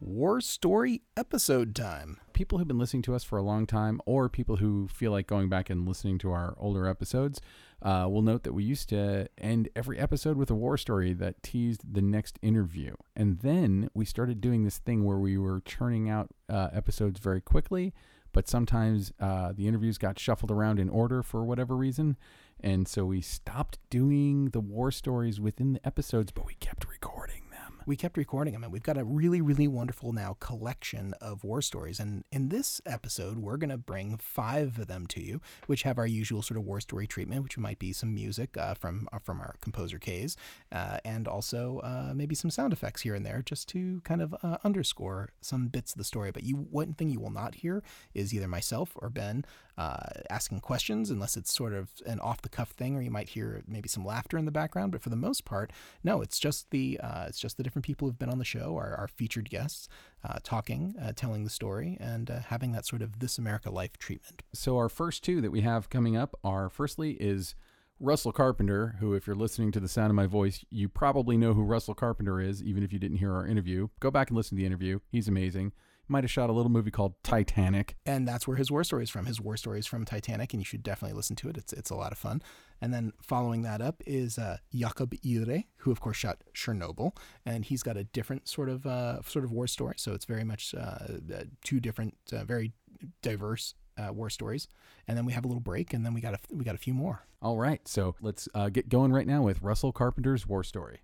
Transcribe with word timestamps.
War 0.00 0.40
Story 0.40 1.02
episode 1.14 1.74
time. 1.74 2.16
people 2.40 2.56
who've 2.56 2.66
been 2.66 2.78
listening 2.78 3.02
to 3.02 3.14
us 3.14 3.22
for 3.22 3.36
a 3.36 3.42
long 3.42 3.66
time, 3.66 4.00
or 4.06 4.30
people 4.30 4.56
who 4.56 4.88
feel 4.88 5.12
like 5.12 5.26
going 5.26 5.50
back 5.50 5.68
and 5.68 5.86
listening 5.86 6.16
to 6.16 6.30
our 6.30 6.54
older 6.56 6.86
episodes, 6.86 7.38
uh, 7.82 8.06
will 8.08 8.22
note 8.22 8.44
that 8.44 8.54
we 8.54 8.64
used 8.64 8.88
to 8.88 9.28
end 9.36 9.68
every 9.76 9.98
episode 9.98 10.38
with 10.38 10.50
a 10.50 10.54
war 10.54 10.78
story 10.78 11.12
that 11.12 11.42
teased 11.42 11.82
the 11.92 12.00
next 12.00 12.38
interview. 12.40 12.94
And 13.14 13.40
then 13.40 13.90
we 13.92 14.06
started 14.06 14.40
doing 14.40 14.64
this 14.64 14.78
thing 14.78 15.04
where 15.04 15.18
we 15.18 15.36
were 15.36 15.60
churning 15.60 16.08
out 16.08 16.30
uh, 16.48 16.68
episodes 16.72 17.20
very 17.20 17.42
quickly, 17.42 17.92
but 18.32 18.48
sometimes 18.48 19.12
uh, 19.20 19.52
the 19.52 19.68
interviews 19.68 19.98
got 19.98 20.18
shuffled 20.18 20.50
around 20.50 20.78
in 20.78 20.88
order 20.88 21.22
for 21.22 21.44
whatever 21.44 21.76
reason. 21.76 22.16
And 22.58 22.88
so 22.88 23.04
we 23.04 23.20
stopped 23.20 23.78
doing 23.90 24.46
the 24.46 24.60
war 24.60 24.90
stories 24.90 25.38
within 25.38 25.74
the 25.74 25.86
episodes, 25.86 26.32
but 26.32 26.46
we 26.46 26.54
kept 26.54 26.88
recording. 26.88 27.39
We 27.90 27.96
kept 27.96 28.16
recording 28.16 28.52
them, 28.52 28.62
and 28.62 28.72
we've 28.72 28.84
got 28.84 28.98
a 28.98 29.02
really, 29.02 29.40
really 29.40 29.66
wonderful 29.66 30.12
now 30.12 30.36
collection 30.38 31.12
of 31.20 31.42
war 31.42 31.60
stories. 31.60 31.98
And 31.98 32.22
in 32.30 32.48
this 32.48 32.80
episode, 32.86 33.38
we're 33.38 33.56
going 33.56 33.70
to 33.70 33.76
bring 33.76 34.16
five 34.16 34.78
of 34.78 34.86
them 34.86 35.08
to 35.08 35.20
you, 35.20 35.40
which 35.66 35.82
have 35.82 35.98
our 35.98 36.06
usual 36.06 36.40
sort 36.40 36.56
of 36.56 36.64
war 36.64 36.80
story 36.80 37.08
treatment, 37.08 37.42
which 37.42 37.58
might 37.58 37.80
be 37.80 37.92
some 37.92 38.14
music 38.14 38.56
uh, 38.56 38.74
from 38.74 39.08
uh, 39.12 39.18
from 39.18 39.40
our 39.40 39.56
composer 39.60 39.98
Kay's, 39.98 40.36
uh, 40.70 40.98
and 41.04 41.26
also 41.26 41.80
uh, 41.80 42.12
maybe 42.14 42.36
some 42.36 42.48
sound 42.48 42.72
effects 42.72 43.02
here 43.02 43.16
and 43.16 43.26
there, 43.26 43.42
just 43.44 43.68
to 43.70 44.00
kind 44.02 44.22
of 44.22 44.36
uh, 44.40 44.58
underscore 44.62 45.30
some 45.40 45.66
bits 45.66 45.90
of 45.90 45.98
the 45.98 46.04
story. 46.04 46.30
But 46.30 46.44
you, 46.44 46.68
one 46.70 46.94
thing 46.94 47.10
you 47.10 47.18
will 47.18 47.32
not 47.32 47.56
hear 47.56 47.82
is 48.14 48.32
either 48.32 48.46
myself 48.46 48.92
or 48.94 49.10
Ben 49.10 49.44
asking 50.28 50.60
questions, 50.60 51.08
unless 51.08 51.38
it's 51.38 51.50
sort 51.50 51.72
of 51.72 51.88
an 52.04 52.20
off 52.20 52.42
the 52.42 52.50
cuff 52.50 52.68
thing, 52.72 52.94
or 52.96 53.00
you 53.00 53.10
might 53.10 53.30
hear 53.30 53.62
maybe 53.66 53.88
some 53.88 54.04
laughter 54.04 54.36
in 54.36 54.44
the 54.44 54.50
background. 54.50 54.92
But 54.92 55.00
for 55.00 55.08
the 55.08 55.16
most 55.16 55.46
part, 55.46 55.72
no, 56.04 56.20
it's 56.20 56.38
just 56.38 56.70
the 56.70 57.00
it's 57.26 57.40
just 57.40 57.56
the 57.56 57.62
different 57.62 57.79
people 57.82 58.06
who've 58.06 58.18
been 58.18 58.30
on 58.30 58.38
the 58.38 58.44
show, 58.44 58.76
our, 58.76 58.94
our 58.94 59.08
featured 59.08 59.50
guests, 59.50 59.88
uh, 60.24 60.38
talking, 60.42 60.94
uh, 61.00 61.12
telling 61.14 61.44
the 61.44 61.50
story, 61.50 61.96
and 62.00 62.30
uh, 62.30 62.40
having 62.40 62.72
that 62.72 62.86
sort 62.86 63.02
of 63.02 63.20
This 63.20 63.38
American 63.38 63.72
Life 63.72 63.98
treatment. 63.98 64.42
So 64.52 64.76
our 64.76 64.88
first 64.88 65.24
two 65.24 65.40
that 65.40 65.50
we 65.50 65.62
have 65.62 65.90
coming 65.90 66.16
up 66.16 66.34
are 66.44 66.68
firstly 66.68 67.12
is 67.12 67.54
Russell 67.98 68.32
Carpenter, 68.32 68.96
who 69.00 69.14
if 69.14 69.26
you're 69.26 69.36
listening 69.36 69.72
to 69.72 69.80
the 69.80 69.88
sound 69.88 70.10
of 70.10 70.14
my 70.14 70.26
voice, 70.26 70.64
you 70.70 70.88
probably 70.88 71.36
know 71.36 71.52
who 71.52 71.62
Russell 71.62 71.94
Carpenter 71.94 72.40
is, 72.40 72.62
even 72.62 72.82
if 72.82 72.92
you 72.92 72.98
didn't 72.98 73.18
hear 73.18 73.34
our 73.34 73.46
interview. 73.46 73.88
Go 74.00 74.10
back 74.10 74.28
and 74.28 74.36
listen 74.36 74.56
to 74.56 74.60
the 74.60 74.66
interview. 74.66 75.00
He's 75.12 75.28
amazing. 75.28 75.72
Might 76.10 76.24
have 76.24 76.30
shot 76.30 76.50
a 76.50 76.52
little 76.52 76.70
movie 76.72 76.90
called 76.90 77.14
Titanic. 77.22 77.94
and 78.04 78.26
that's 78.26 78.46
where 78.48 78.56
his 78.56 78.68
war 78.70 78.82
story 78.82 79.04
is 79.04 79.10
from. 79.10 79.26
His 79.26 79.40
war 79.40 79.56
story 79.56 79.78
is 79.78 79.86
from 79.86 80.04
Titanic, 80.04 80.52
and 80.52 80.60
you 80.60 80.64
should 80.64 80.82
definitely 80.82 81.16
listen 81.16 81.36
to 81.36 81.48
it. 81.48 81.56
It's 81.56 81.72
it's 81.72 81.90
a 81.90 81.94
lot 81.94 82.10
of 82.10 82.18
fun. 82.18 82.42
And 82.80 82.92
then 82.92 83.12
following 83.22 83.62
that 83.62 83.80
up 83.80 84.02
is 84.06 84.36
uh, 84.38 84.56
Jakob 84.74 85.14
Ihre, 85.24 85.64
who 85.78 85.90
of 85.92 86.00
course 86.00 86.16
shot 86.16 86.42
Chernobyl, 86.54 87.16
and 87.46 87.64
he's 87.64 87.82
got 87.82 87.96
a 87.96 88.04
different 88.04 88.48
sort 88.48 88.68
of 88.68 88.86
uh, 88.86 89.22
sort 89.22 89.44
of 89.44 89.52
war 89.52 89.66
story. 89.66 89.94
So 89.98 90.12
it's 90.12 90.24
very 90.24 90.44
much 90.44 90.74
uh, 90.74 90.80
uh, 90.80 91.44
two 91.62 91.78
different, 91.78 92.16
uh, 92.32 92.44
very 92.44 92.72
diverse 93.22 93.74
uh, 93.96 94.12
war 94.12 94.30
stories. 94.30 94.66
And 95.06 95.16
then 95.16 95.24
we 95.26 95.32
have 95.32 95.44
a 95.44 95.48
little 95.48 95.60
break, 95.60 95.94
and 95.94 96.04
then 96.04 96.12
we 96.14 96.20
got 96.20 96.34
a 96.34 96.38
we 96.52 96.64
got 96.64 96.74
a 96.74 96.78
few 96.78 96.94
more. 96.94 97.22
All 97.42 97.56
right, 97.56 97.86
so 97.86 98.16
let's 98.20 98.48
uh, 98.54 98.68
get 98.68 98.88
going 98.88 99.12
right 99.12 99.26
now 99.26 99.42
with 99.42 99.62
Russell 99.62 99.92
Carpenter's 99.92 100.46
war 100.46 100.64
story. 100.64 101.00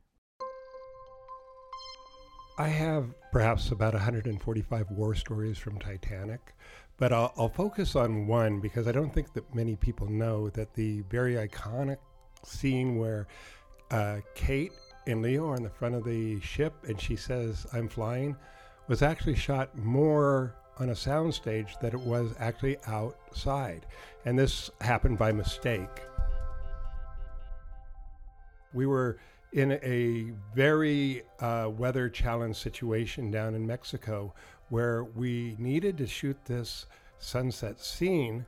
I 2.58 2.68
have 2.68 3.12
perhaps 3.32 3.70
about 3.70 3.92
145 3.92 4.90
war 4.90 5.14
stories 5.14 5.58
from 5.58 5.78
Titanic, 5.78 6.54
but 6.96 7.12
I'll, 7.12 7.34
I'll 7.36 7.50
focus 7.50 7.94
on 7.94 8.26
one 8.26 8.60
because 8.60 8.88
I 8.88 8.92
don't 8.92 9.12
think 9.12 9.34
that 9.34 9.54
many 9.54 9.76
people 9.76 10.08
know 10.08 10.48
that 10.50 10.72
the 10.72 11.02
very 11.10 11.34
iconic 11.34 11.98
scene 12.44 12.96
where 12.96 13.26
uh, 13.90 14.20
Kate 14.34 14.72
and 15.06 15.20
Leo 15.20 15.50
are 15.50 15.56
in 15.56 15.64
the 15.64 15.70
front 15.70 15.96
of 15.96 16.04
the 16.04 16.40
ship 16.40 16.72
and 16.88 16.98
she 16.98 17.14
says, 17.14 17.66
I'm 17.74 17.90
flying, 17.90 18.34
was 18.88 19.02
actually 19.02 19.36
shot 19.36 19.76
more 19.76 20.54
on 20.78 20.88
a 20.88 20.94
soundstage 20.94 21.78
than 21.80 21.92
it 21.92 22.00
was 22.00 22.34
actually 22.38 22.78
outside. 22.86 23.84
And 24.24 24.38
this 24.38 24.70
happened 24.80 25.18
by 25.18 25.30
mistake. 25.30 25.90
We 28.72 28.86
were 28.86 29.18
in 29.52 29.72
a 29.72 30.32
very 30.54 31.22
uh, 31.40 31.70
weather 31.74 32.08
challenged 32.08 32.58
situation 32.58 33.30
down 33.30 33.54
in 33.54 33.66
Mexico 33.66 34.34
where 34.68 35.04
we 35.04 35.56
needed 35.58 35.96
to 35.98 36.06
shoot 36.06 36.36
this 36.44 36.86
sunset 37.18 37.80
scene, 37.80 38.44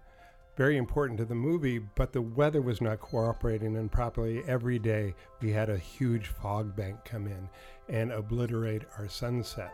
very 0.56 0.76
important 0.76 1.18
to 1.18 1.24
the 1.24 1.34
movie, 1.34 1.78
but 1.78 2.12
the 2.12 2.20
weather 2.20 2.60
was 2.60 2.80
not 2.80 3.00
cooperating 3.00 3.88
properly. 3.88 4.42
Every 4.46 4.78
day 4.78 5.14
we 5.40 5.52
had 5.52 5.70
a 5.70 5.78
huge 5.78 6.26
fog 6.26 6.74
bank 6.74 7.04
come 7.04 7.26
in 7.26 7.48
and 7.88 8.10
obliterate 8.10 8.82
our 8.98 9.08
sunset. 9.08 9.72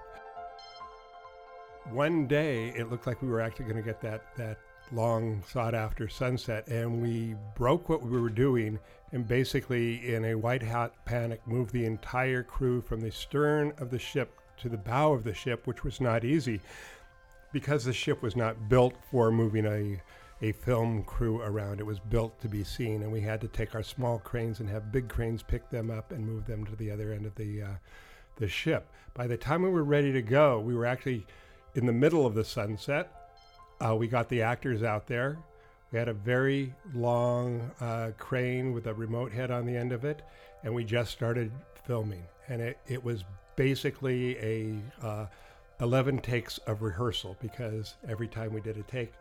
One 1.91 2.27
day 2.27 2.69
it 2.77 2.91
looked 2.91 3.07
like 3.07 3.23
we 3.23 3.29
were 3.29 3.41
actually 3.41 3.67
going 3.67 3.77
to 3.77 3.83
get 3.83 4.01
that, 4.03 4.37
that 4.37 4.59
long 4.93 5.43
sought 5.49 5.75
after 5.75 6.09
sunset 6.09 6.67
and 6.69 7.01
we 7.01 7.34
broke 7.57 7.89
what 7.89 8.03
we 8.03 8.21
were 8.21 8.29
doing 8.29 8.79
and 9.15 9.27
basically 9.27 10.15
in 10.15 10.27
a 10.27 10.35
white 10.35 10.63
hot 10.63 10.93
panic 11.07 11.41
moved 11.47 11.73
the 11.73 11.87
entire 11.87 12.43
crew 12.43 12.83
from 12.83 13.01
the 13.01 13.11
stern 13.11 13.73
of 13.79 13.89
the 13.91 13.99
ship 13.99 14.39
to 14.59 14.69
the 14.69 14.77
bow 14.77 15.13
of 15.13 15.25
the 15.25 15.33
ship 15.33 15.67
which 15.67 15.83
was 15.83 16.01
not 16.01 16.25
easy 16.25 16.61
because 17.53 17.85
the 17.85 17.93
ship 17.93 18.21
was 18.23 18.37
not 18.37 18.69
built 18.69 18.95
for 19.11 19.31
moving 19.31 19.65
a 19.67 20.03
a 20.43 20.53
film 20.53 21.03
crew 21.05 21.41
around 21.41 21.81
it 21.81 21.87
was 21.87 22.01
built 22.01 22.39
to 22.41 22.49
be 22.49 22.63
seen 22.63 23.03
and 23.03 23.11
we 23.11 23.21
had 23.21 23.41
to 23.41 23.49
take 23.49 23.75
our 23.75 23.83
small 23.83 24.19
cranes 24.19 24.61
and 24.61 24.69
have 24.69 24.93
big 24.93 25.09
cranes 25.09 25.43
pick 25.43 25.71
them 25.71 25.91
up 25.91 26.13
and 26.13 26.27
move 26.27 26.45
them 26.45 26.67
to 26.67 26.77
the 26.77 26.91
other 26.91 27.13
end 27.13 27.25
of 27.25 27.35
the 27.37 27.63
uh, 27.63 27.69
the 28.37 28.49
ship 28.49 28.91
by 29.15 29.27
the 29.27 29.37
time 29.37 29.63
we 29.63 29.71
were 29.71 29.85
ready 29.85 30.13
to 30.13 30.21
go 30.21 30.59
we 30.59 30.75
were 30.75 30.85
actually 30.85 31.25
in 31.77 31.87
the 31.87 31.93
middle 31.93 32.27
of 32.27 32.35
the 32.35 32.45
sunset 32.45 33.25
uh, 33.81 33.95
we 33.95 34.07
got 34.07 34.29
the 34.29 34.43
actors 34.43 34.83
out 34.83 35.07
there. 35.07 35.39
We 35.94 36.00
had 36.00 36.09
a 36.09 36.12
very 36.12 36.75
long 36.93 37.71
uh, 37.81 38.10
crane 38.19 38.72
with 38.72 38.88
a 38.88 38.94
remote 38.94 39.31
head 39.31 39.53
on 39.53 39.65
the 39.65 39.77
end 39.77 39.93
of 39.93 40.05
it, 40.05 40.22
and 40.65 40.75
we 40.75 40.82
just 40.82 41.12
started 41.12 41.53
filming. 41.84 42.25
And 42.49 42.60
it, 42.60 42.78
it 42.88 43.05
was 43.05 43.22
basically 43.55 44.37
a 44.38 45.06
uh, 45.06 45.27
11 45.81 46.19
takes 46.19 46.59
of 46.66 46.83
rehearsal 46.83 47.37
because 47.41 47.94
every 48.09 48.27
time 48.27 48.53
we 48.53 48.60
did 48.60 48.77
a 48.77 48.83
take, 48.83 49.12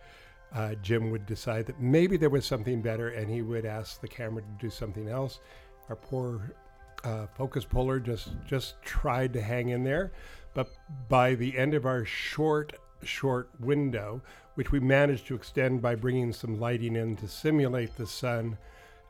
uh, 0.51 0.73
Jim 0.81 1.11
would 1.11 1.27
decide 1.27 1.67
that 1.67 1.79
maybe 1.79 2.17
there 2.17 2.31
was 2.31 2.43
something 2.43 2.81
better, 2.81 3.09
and 3.09 3.29
he 3.29 3.43
would 3.43 3.65
ask 3.67 4.01
the 4.01 4.07
camera 4.07 4.41
to 4.41 4.47
do 4.59 4.71
something 4.71 5.09
else. 5.09 5.41
Our 5.89 5.95
poor 5.95 6.55
uh, 7.03 7.27
focus 7.37 7.65
puller 7.65 7.99
just 7.99 8.29
just 8.47 8.81
tried 8.81 9.31
to 9.33 9.41
hang 9.43 9.69
in 9.69 9.83
there, 9.83 10.11
but 10.55 10.71
by 11.07 11.35
the 11.35 11.55
end 11.55 11.75
of 11.75 11.85
our 11.85 12.03
short 12.03 12.73
short 13.07 13.49
window, 13.59 14.21
which 14.55 14.71
we 14.71 14.79
managed 14.79 15.27
to 15.27 15.35
extend 15.35 15.81
by 15.81 15.95
bringing 15.95 16.33
some 16.33 16.59
lighting 16.59 16.95
in 16.95 17.15
to 17.17 17.27
simulate 17.27 17.95
the 17.95 18.07
sun 18.07 18.57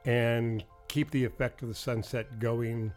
and 0.05 0.63
keep 0.87 1.11
the 1.11 1.25
effect 1.25 1.61
of 1.61 1.67
the 1.67 1.75
sunset 1.75 2.39
going 2.39 2.91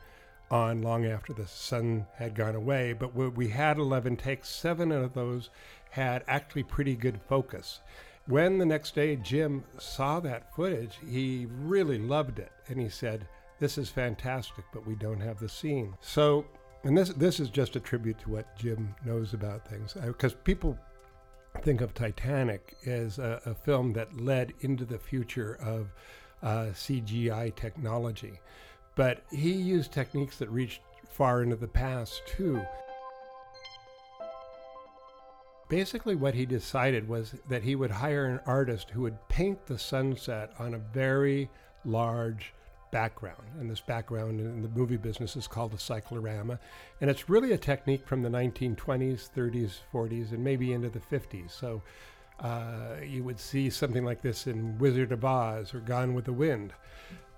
on 0.50 0.82
long 0.82 1.04
after 1.04 1.32
the 1.32 1.46
sun 1.46 2.06
had 2.16 2.34
gone 2.34 2.54
away. 2.54 2.92
But 2.92 3.14
we- 3.14 3.48
had 3.48 3.78
11 3.78 4.16
takes, 4.16 4.48
seven 4.48 4.92
of 4.92 5.14
those 5.14 5.50
had 5.90 6.24
actually 6.28 6.62
pretty 6.62 6.94
good 6.94 7.20
focus. 7.28 7.80
When 8.26 8.58
the 8.58 8.66
next 8.66 8.94
day 8.94 9.16
Jim 9.16 9.64
saw 9.78 10.20
that 10.20 10.54
footage, 10.54 10.98
he 11.06 11.46
really 11.46 11.98
loved 11.98 12.38
it 12.38 12.52
and 12.68 12.80
he 12.80 12.88
said, 12.88 13.26
This 13.58 13.78
is 13.78 13.88
fantastic, 13.88 14.64
but 14.72 14.86
we 14.86 14.94
don't 14.96 15.20
have 15.20 15.38
the 15.38 15.48
scene. 15.48 15.94
So 16.00 16.44
and 16.86 16.96
this 16.96 17.08
this 17.10 17.40
is 17.40 17.50
just 17.50 17.76
a 17.76 17.80
tribute 17.80 18.18
to 18.20 18.30
what 18.30 18.56
Jim 18.56 18.94
knows 19.04 19.34
about 19.34 19.66
things, 19.66 19.96
uh, 19.96 20.06
because 20.06 20.34
people 20.34 20.78
think 21.62 21.80
of 21.80 21.94
Titanic 21.94 22.76
as 22.86 23.18
a, 23.18 23.40
a, 23.46 23.54
film 23.54 23.92
that 23.94 24.20
led 24.20 24.52
into 24.60 24.84
the 24.84 24.98
future 24.98 25.58
of 25.60 25.88
uh, 26.42 26.72
CGI 26.72 27.54
technology, 27.54 28.40
but 28.94 29.22
he 29.30 29.52
used 29.52 29.92
techniques 29.92 30.36
that 30.38 30.48
reached 30.50 30.80
far 31.10 31.42
into 31.42 31.56
the 31.56 31.68
past 31.68 32.22
too. 32.26 32.62
Basically, 35.68 36.14
what 36.14 36.34
he 36.34 36.46
decided 36.46 37.08
was 37.08 37.34
that 37.48 37.64
he 37.64 37.74
would 37.74 37.90
hire 37.90 38.26
an 38.26 38.40
artist 38.46 38.90
who 38.90 39.02
would 39.02 39.28
paint 39.28 39.66
the 39.66 39.78
sunset 39.78 40.52
on 40.58 40.74
a 40.74 40.78
very 40.78 41.50
large 41.84 42.52
background. 42.90 43.42
And 43.58 43.70
this 43.70 43.80
background 43.80 44.40
in 44.40 44.62
the 44.62 44.68
movie 44.68 44.96
business 44.96 45.36
is 45.36 45.46
called 45.46 45.74
a 45.74 45.78
cyclorama. 45.78 46.58
And 47.00 47.10
it's 47.10 47.28
really 47.28 47.52
a 47.52 47.58
technique 47.58 48.06
from 48.06 48.22
the 48.22 48.28
1920s, 48.28 49.30
30s, 49.34 49.78
40s, 49.92 50.32
and 50.32 50.42
maybe 50.42 50.72
into 50.72 50.88
the 50.88 51.00
50s. 51.00 51.50
So 51.50 51.82
uh, 52.40 52.96
you 53.04 53.24
would 53.24 53.40
see 53.40 53.70
something 53.70 54.04
like 54.04 54.22
this 54.22 54.46
in 54.46 54.78
Wizard 54.78 55.12
of 55.12 55.24
Oz 55.24 55.74
or 55.74 55.80
Gone 55.80 56.14
with 56.14 56.26
the 56.26 56.32
Wind. 56.32 56.72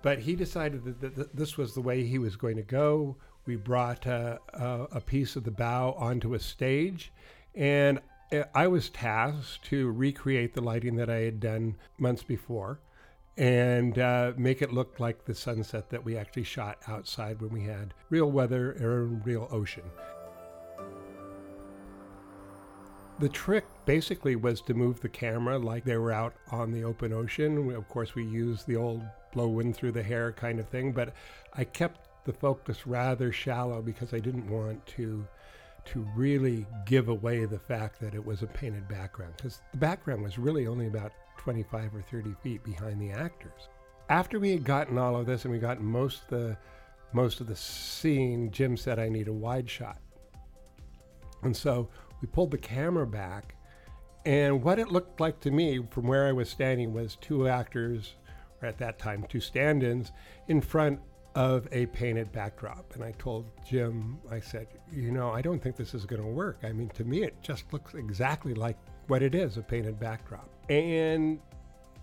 But 0.02 0.20
he 0.20 0.36
decided 0.36 0.84
that, 0.84 1.16
that 1.16 1.36
this 1.36 1.56
was 1.56 1.74
the 1.74 1.80
way 1.80 2.04
he 2.04 2.18
was 2.18 2.36
going 2.36 2.56
to 2.56 2.62
go. 2.62 3.16
We 3.46 3.56
brought 3.56 4.06
uh, 4.06 4.38
a 4.52 5.00
piece 5.00 5.36
of 5.36 5.44
the 5.44 5.50
bow 5.50 5.94
onto 5.98 6.34
a 6.34 6.38
stage, 6.38 7.12
and 7.54 7.98
uh, 8.30 8.42
I 8.54 8.66
was 8.66 8.90
tasked 8.90 9.64
to 9.66 9.90
recreate 9.90 10.54
the 10.54 10.60
lighting 10.60 10.96
that 10.96 11.08
I 11.08 11.20
had 11.20 11.40
done 11.40 11.76
months 11.98 12.22
before 12.22 12.80
and 13.38 14.00
uh, 14.00 14.32
make 14.36 14.62
it 14.62 14.72
look 14.72 14.98
like 14.98 15.24
the 15.24 15.34
sunset 15.34 15.88
that 15.90 16.04
we 16.04 16.16
actually 16.16 16.42
shot 16.42 16.76
outside 16.88 17.40
when 17.40 17.50
we 17.50 17.62
had 17.62 17.94
real 18.10 18.30
weather 18.30 18.72
and 18.72 19.24
real 19.24 19.48
ocean. 19.52 19.84
The 23.20 23.28
trick 23.28 23.64
basically 23.84 24.36
was 24.36 24.60
to 24.62 24.74
move 24.74 25.00
the 25.00 25.08
camera 25.08 25.58
like 25.58 25.84
they 25.84 25.96
were 25.96 26.12
out 26.12 26.34
on 26.50 26.72
the 26.72 26.84
open 26.84 27.12
ocean. 27.12 27.66
We, 27.66 27.74
of 27.74 27.88
course, 27.88 28.14
we 28.14 28.24
used 28.24 28.66
the 28.66 28.76
old 28.76 29.02
blow 29.32 29.48
wind 29.48 29.76
through 29.76 29.92
the 29.92 30.02
hair 30.02 30.32
kind 30.32 30.58
of 30.58 30.68
thing, 30.68 30.92
but 30.92 31.14
I 31.54 31.64
kept 31.64 32.08
the 32.24 32.32
focus 32.32 32.86
rather 32.86 33.32
shallow 33.32 33.82
because 33.82 34.12
I 34.12 34.18
didn't 34.18 34.50
want 34.50 34.84
to 34.86 35.26
to 35.84 36.06
really 36.14 36.66
give 36.84 37.08
away 37.08 37.46
the 37.46 37.58
fact 37.58 37.98
that 37.98 38.14
it 38.14 38.22
was 38.22 38.42
a 38.42 38.46
painted 38.46 38.86
background 38.88 39.32
because 39.38 39.62
the 39.72 39.78
background 39.78 40.22
was 40.22 40.38
really 40.38 40.66
only 40.66 40.86
about 40.86 41.12
25 41.38 41.94
or 41.94 42.02
30 42.02 42.34
feet 42.42 42.62
behind 42.62 43.00
the 43.00 43.10
actors. 43.10 43.68
After 44.10 44.38
we 44.38 44.50
had 44.50 44.64
gotten 44.64 44.98
all 44.98 45.16
of 45.16 45.26
this 45.26 45.44
and 45.44 45.52
we 45.52 45.58
got 45.58 45.80
most 45.80 46.22
of 46.24 46.28
the 46.28 46.56
most 47.14 47.40
of 47.40 47.46
the 47.46 47.56
scene, 47.56 48.50
Jim 48.50 48.76
said 48.76 48.98
I 48.98 49.08
need 49.08 49.28
a 49.28 49.32
wide 49.32 49.68
shot. 49.68 49.98
And 51.42 51.56
so 51.56 51.88
we 52.20 52.28
pulled 52.28 52.50
the 52.50 52.58
camera 52.58 53.06
back 53.06 53.54
and 54.28 54.62
what 54.62 54.78
it 54.78 54.92
looked 54.92 55.20
like 55.20 55.40
to 55.40 55.50
me 55.50 55.80
from 55.90 56.06
where 56.06 56.26
I 56.26 56.32
was 56.32 56.50
standing 56.50 56.92
was 56.92 57.16
two 57.20 57.48
actors, 57.48 58.14
or 58.60 58.68
at 58.68 58.76
that 58.76 58.98
time 58.98 59.24
two 59.26 59.40
stand-ins, 59.40 60.12
in 60.48 60.60
front 60.60 61.00
of 61.34 61.66
a 61.72 61.86
painted 61.86 62.30
backdrop. 62.32 62.94
And 62.94 63.02
I 63.02 63.12
told 63.12 63.46
Jim, 63.66 64.18
I 64.30 64.40
said, 64.40 64.66
you 64.92 65.12
know, 65.12 65.30
I 65.30 65.40
don't 65.40 65.62
think 65.62 65.76
this 65.76 65.94
is 65.94 66.04
going 66.04 66.20
to 66.20 66.28
work. 66.28 66.58
I 66.62 66.72
mean, 66.72 66.90
to 66.90 67.04
me, 67.04 67.22
it 67.22 67.40
just 67.42 67.72
looks 67.72 67.94
exactly 67.94 68.52
like 68.52 68.76
what 69.08 69.22
it 69.22 69.34
is 69.34 69.56
a 69.56 69.62
painted 69.62 69.98
backdrop. 69.98 70.48
And 70.68 71.40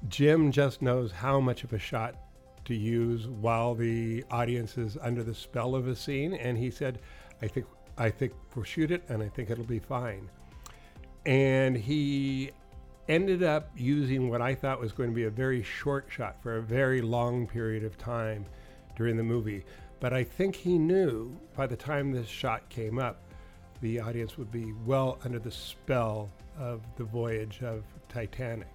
Jim 0.09 0.51
just 0.51 0.81
knows 0.81 1.11
how 1.11 1.39
much 1.39 1.63
of 1.63 1.73
a 1.73 1.79
shot 1.79 2.15
to 2.65 2.75
use 2.75 3.27
while 3.27 3.75
the 3.75 4.23
audience 4.31 4.77
is 4.77 4.97
under 5.01 5.23
the 5.23 5.33
spell 5.33 5.75
of 5.75 5.87
a 5.87 5.95
scene. 5.95 6.33
And 6.33 6.57
he 6.57 6.71
said, 6.71 6.99
I 7.41 7.47
think, 7.47 7.67
I 7.97 8.09
think 8.09 8.33
we'll 8.55 8.65
shoot 8.65 8.91
it 8.91 9.03
and 9.07 9.23
I 9.23 9.29
think 9.29 9.49
it'll 9.49 9.63
be 9.63 9.79
fine. 9.79 10.29
And 11.25 11.77
he 11.77 12.51
ended 13.07 13.43
up 13.43 13.69
using 13.75 14.29
what 14.29 14.41
I 14.41 14.55
thought 14.55 14.79
was 14.79 14.91
going 14.91 15.09
to 15.09 15.15
be 15.15 15.25
a 15.25 15.29
very 15.29 15.61
short 15.61 16.07
shot 16.09 16.41
for 16.41 16.57
a 16.57 16.61
very 16.61 17.01
long 17.01 17.47
period 17.47 17.83
of 17.83 17.97
time 17.97 18.45
during 18.95 19.15
the 19.15 19.23
movie. 19.23 19.63
But 19.99 20.11
I 20.13 20.23
think 20.23 20.55
he 20.55 20.77
knew 20.77 21.37
by 21.55 21.67
the 21.67 21.75
time 21.75 22.11
this 22.11 22.27
shot 22.27 22.67
came 22.69 22.97
up, 22.97 23.21
the 23.81 23.99
audience 23.99 24.37
would 24.37 24.51
be 24.51 24.73
well 24.85 25.19
under 25.23 25.37
the 25.37 25.51
spell 25.51 26.31
of 26.59 26.81
the 26.97 27.03
voyage 27.03 27.61
of 27.61 27.83
Titanic. 28.09 28.67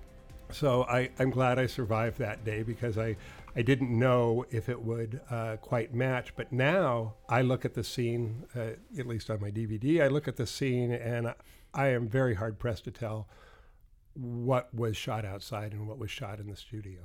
So 0.53 0.83
I, 0.85 1.11
am 1.19 1.31
glad 1.31 1.59
I 1.59 1.67
survived 1.67 2.19
that 2.19 2.45
day 2.45 2.63
because 2.63 2.99
I, 2.99 3.17
I 3.55 3.63
didn't 3.63 3.97
know 3.97 4.45
if 4.51 4.69
it 4.69 4.81
would 4.81 5.21
uh, 5.31 5.57
quite 5.57 5.95
match. 5.95 6.35
But 6.37 6.53
now 6.53 7.15
I 7.29 7.43
look 7.43 7.65
at 7.65 7.75
the 7.75 7.85
scene, 7.85 8.45
uh, 8.57 8.71
at 8.99 9.07
least 9.07 9.31
on 9.31 9.41
my 9.41 9.51
DVD, 9.51 10.03
I 10.03 10.09
look 10.09 10.27
at 10.29 10.37
the 10.37 10.47
scene 10.47 10.93
and 10.93 11.35
I 11.73 11.89
am 11.89 12.09
very 12.09 12.35
hard 12.35 12.59
pressed 12.59 12.85
to 12.85 12.91
tell 12.91 13.29
what 14.15 14.75
was 14.75 14.97
shot 14.97 15.25
outside 15.25 15.73
and 15.73 15.87
what 15.87 15.99
was 15.99 16.11
shot 16.11 16.41
in 16.41 16.49
the 16.49 16.57
studio. 16.57 16.99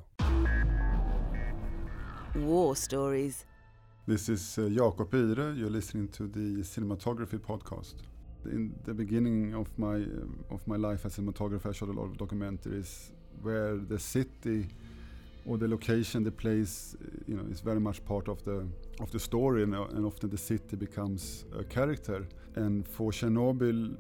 War 2.36 2.76
stories. 2.76 3.46
This 4.08 4.28
is 4.28 4.58
uh, 4.58 4.70
Jakob 4.70 5.14
Ihre. 5.14 5.56
You're 5.58 5.70
listening 5.70 6.10
to 6.10 6.28
the 6.28 6.62
Cinematography 6.64 7.40
Podcast 7.40 7.96
in 8.46 8.74
the 8.84 8.94
beginning 8.94 9.54
of 9.56 9.68
my 9.78 9.96
uh, 9.96 10.54
of 10.56 10.68
my 10.68 10.76
life 10.76 11.06
as 11.06 11.18
a 11.18 11.22
cinematographer, 11.22 11.70
I 11.70 11.72
shot 11.72 11.90
a 11.90 11.94
lot 11.94 12.06
of 12.06 12.18
documentaries 12.18 13.12
where 13.42 13.76
the 13.76 14.00
city 14.00 14.68
or 15.48 15.58
the 15.58 15.68
location, 15.68 16.24
the 16.24 16.32
place, 16.32 16.96
you 17.28 17.36
know, 17.36 17.46
is 17.52 17.62
very 17.62 17.80
much 17.80 18.04
part 18.06 18.28
of 18.28 18.44
the 18.44 18.68
of 19.00 19.12
the 19.12 19.20
story, 19.20 19.64
and, 19.64 19.76
and 19.76 20.06
often 20.06 20.30
the 20.30 20.38
city 20.38 20.76
becomes 20.76 21.46
a 21.58 21.64
character. 21.64 22.26
And 22.56 22.88
for 22.88 23.12
Chernobyl, 23.12 23.98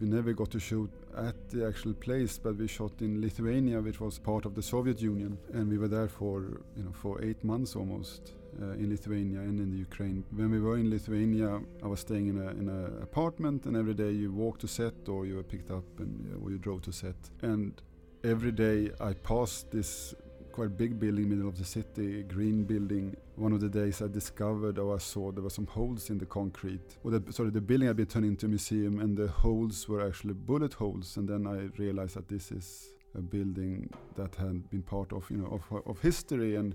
we 0.00 0.06
never 0.08 0.32
got 0.32 0.50
to 0.52 0.60
shoot 0.60 0.90
at 1.16 1.50
the 1.50 1.66
actual 1.66 1.92
place, 1.92 2.38
but 2.38 2.56
we 2.56 2.66
shot 2.66 2.92
in 3.00 3.20
Lithuania, 3.20 3.80
which 3.80 4.00
was 4.00 4.18
part 4.18 4.44
of 4.44 4.54
the 4.54 4.62
Soviet 4.62 5.00
Union, 5.00 5.38
and 5.52 5.68
we 5.68 5.78
were 5.78 5.88
there 5.88 6.08
for 6.08 6.62
you 6.76 6.84
know 6.84 6.92
for 6.92 7.22
eight 7.22 7.42
months 7.44 7.76
almost 7.76 8.32
uh, 8.60 8.72
in 8.72 8.90
Lithuania 8.90 9.40
and 9.40 9.60
in 9.60 9.70
the 9.70 9.78
Ukraine. 9.78 10.24
When 10.30 10.50
we 10.50 10.60
were 10.60 10.76
in 10.76 10.90
Lithuania, 10.90 11.60
I 11.82 11.86
was 11.86 12.00
staying 12.00 12.28
in 12.28 12.38
a 12.38 12.48
in 12.50 12.68
an 12.68 13.02
apartment, 13.02 13.66
and 13.66 13.76
every 13.76 13.94
day 13.94 14.10
you 14.10 14.32
walked 14.32 14.60
to 14.62 14.68
set, 14.68 15.08
or 15.08 15.26
you 15.26 15.36
were 15.36 15.48
picked 15.54 15.70
up, 15.70 15.88
and 15.98 16.10
or 16.42 16.50
you 16.50 16.58
drove 16.58 16.82
to 16.82 16.92
set. 16.92 17.16
And 17.42 17.80
every 18.24 18.52
day 18.52 18.90
I 19.00 19.12
passed 19.12 19.70
this 19.70 20.14
quite 20.58 20.76
big 20.76 20.98
building, 20.98 21.28
middle 21.28 21.46
of 21.46 21.56
the 21.56 21.64
city, 21.64 22.24
green 22.24 22.64
building. 22.64 23.14
One 23.36 23.52
of 23.52 23.60
the 23.60 23.68
days 23.68 24.02
I 24.02 24.08
discovered, 24.08 24.76
or 24.76 24.96
I 24.96 24.98
saw, 24.98 25.30
there 25.30 25.44
were 25.44 25.50
some 25.50 25.66
holes 25.66 26.10
in 26.10 26.18
the 26.18 26.26
concrete. 26.26 26.96
Well, 27.04 27.16
the, 27.16 27.32
sorry, 27.32 27.50
the 27.50 27.60
building 27.60 27.86
had 27.86 27.96
been 27.96 28.06
turned 28.06 28.24
into 28.24 28.46
a 28.46 28.48
museum, 28.48 28.98
and 28.98 29.16
the 29.16 29.28
holes 29.28 29.88
were 29.88 30.04
actually 30.04 30.34
bullet 30.34 30.74
holes. 30.74 31.16
And 31.16 31.28
then 31.28 31.46
I 31.46 31.70
realized 31.80 32.16
that 32.16 32.26
this 32.26 32.50
is 32.50 32.88
a 33.14 33.20
building 33.20 33.88
that 34.16 34.34
had 34.34 34.68
been 34.68 34.82
part 34.82 35.12
of, 35.12 35.30
you 35.30 35.36
know, 35.36 35.60
of, 35.70 35.86
of 35.86 36.00
history 36.00 36.56
and 36.56 36.74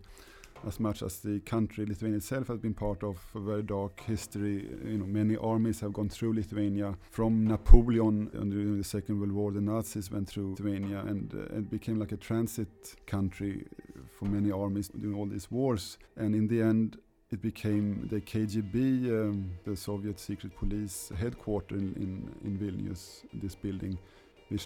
as 0.65 0.79
much 0.79 1.01
as 1.01 1.19
the 1.19 1.39
country 1.41 1.85
Lithuania 1.85 2.17
itself 2.17 2.47
has 2.47 2.57
been 2.57 2.73
part 2.73 3.03
of 3.03 3.17
a 3.35 3.39
very 3.39 3.63
dark 3.63 3.99
history. 4.01 4.67
You 4.85 4.97
know, 4.99 5.05
many 5.05 5.35
armies 5.35 5.79
have 5.81 5.93
gone 5.93 6.09
through 6.09 6.33
Lithuania. 6.33 6.95
From 7.09 7.45
Napoleon 7.45 8.29
during 8.33 8.77
the 8.77 8.83
Second 8.83 9.19
World 9.19 9.31
War, 9.31 9.51
the 9.51 9.61
Nazis 9.61 10.11
went 10.11 10.27
through 10.27 10.51
Lithuania, 10.51 10.99
and 10.99 11.33
uh, 11.33 11.57
it 11.57 11.69
became 11.69 11.99
like 11.99 12.11
a 12.11 12.17
transit 12.17 12.95
country 13.05 13.65
for 14.17 14.25
many 14.25 14.51
armies 14.51 14.89
during 14.89 15.15
all 15.15 15.25
these 15.25 15.49
wars. 15.51 15.97
And 16.15 16.35
in 16.35 16.47
the 16.47 16.61
end, 16.61 16.97
it 17.31 17.41
became 17.41 18.07
the 18.09 18.21
KGB, 18.21 19.09
um, 19.09 19.51
the 19.65 19.75
Soviet 19.75 20.19
secret 20.19 20.55
police 20.55 21.11
headquarters 21.17 21.81
in, 21.81 21.93
in, 21.95 22.35
in 22.45 22.57
Vilnius, 22.57 23.25
this 23.33 23.55
building 23.55 23.97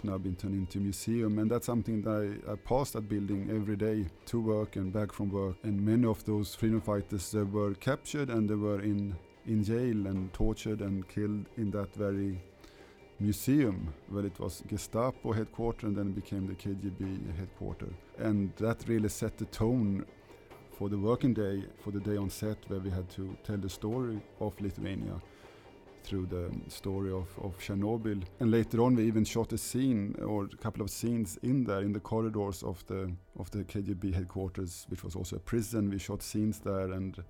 now 0.04 0.18
been 0.18 0.36
turned 0.36 0.54
into 0.54 0.78
a 0.78 0.80
museum. 0.82 1.38
And 1.38 1.50
that's 1.50 1.66
something 1.66 2.02
that 2.02 2.40
I, 2.46 2.52
I 2.52 2.56
pass 2.56 2.90
that 2.92 3.08
building 3.08 3.48
every 3.50 3.76
day 3.76 4.06
to 4.26 4.40
work 4.40 4.76
and 4.76 4.92
back 4.92 5.12
from 5.12 5.30
work. 5.30 5.56
And 5.62 5.84
many 5.84 6.06
of 6.06 6.24
those 6.24 6.54
freedom 6.54 6.80
fighters 6.80 7.32
they 7.32 7.42
were 7.42 7.74
captured 7.74 8.30
and 8.30 8.48
they 8.48 8.54
were 8.54 8.80
in, 8.80 9.16
in 9.46 9.64
jail 9.64 10.06
and 10.06 10.32
tortured 10.32 10.80
and 10.80 11.08
killed 11.08 11.46
in 11.56 11.70
that 11.72 11.94
very 11.94 12.38
museum 13.20 13.92
where 14.10 14.26
it 14.26 14.38
was 14.38 14.62
Gestapo 14.68 15.32
headquarters 15.32 15.84
and 15.84 15.96
then 15.96 16.08
it 16.08 16.14
became 16.14 16.46
the 16.46 16.54
KGB 16.54 17.36
headquarters. 17.36 17.92
And 18.18 18.54
that 18.56 18.84
really 18.86 19.08
set 19.08 19.38
the 19.38 19.46
tone 19.46 20.04
for 20.78 20.88
the 20.88 20.98
working 20.98 21.34
day, 21.34 21.64
for 21.82 21.90
the 21.90 22.00
day 22.00 22.16
on 22.16 22.30
set 22.30 22.58
where 22.68 22.78
we 22.78 22.90
had 22.90 23.08
to 23.10 23.36
tell 23.42 23.56
the 23.56 23.68
story 23.68 24.20
of 24.40 24.60
Lithuania 24.60 25.20
through 26.08 26.26
the 26.26 26.50
story 26.70 27.12
of, 27.12 27.28
of 27.42 27.58
Chernobyl. 27.58 28.22
And 28.40 28.50
later 28.50 28.82
on, 28.82 28.96
we 28.96 29.04
even 29.06 29.24
shot 29.24 29.52
a 29.52 29.58
scene 29.58 30.14
or 30.24 30.44
a 30.44 30.56
couple 30.56 30.80
of 30.80 30.88
scenes 30.88 31.38
in 31.42 31.64
there 31.64 31.80
in 31.80 31.92
the 31.92 32.00
corridors 32.00 32.62
of 32.62 32.84
the 32.86 33.12
of 33.38 33.50
the 33.50 33.58
KGB 33.64 34.14
headquarters, 34.14 34.86
which 34.88 35.04
was 35.04 35.14
also 35.14 35.36
a 35.36 35.40
prison. 35.40 35.90
We 35.90 35.98
shot 35.98 36.22
scenes 36.22 36.60
there 36.60 36.92
and 36.92 37.22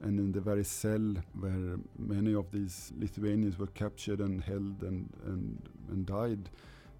and 0.00 0.18
in 0.18 0.32
the 0.32 0.40
very 0.40 0.64
cell 0.64 1.14
where 1.40 1.78
many 1.98 2.34
of 2.34 2.50
these 2.52 2.92
Lithuanians 2.96 3.58
were 3.58 3.72
captured 3.74 4.20
and 4.20 4.40
held 4.42 4.82
and 4.82 5.08
and, 5.26 5.68
and 5.90 6.06
died 6.06 6.48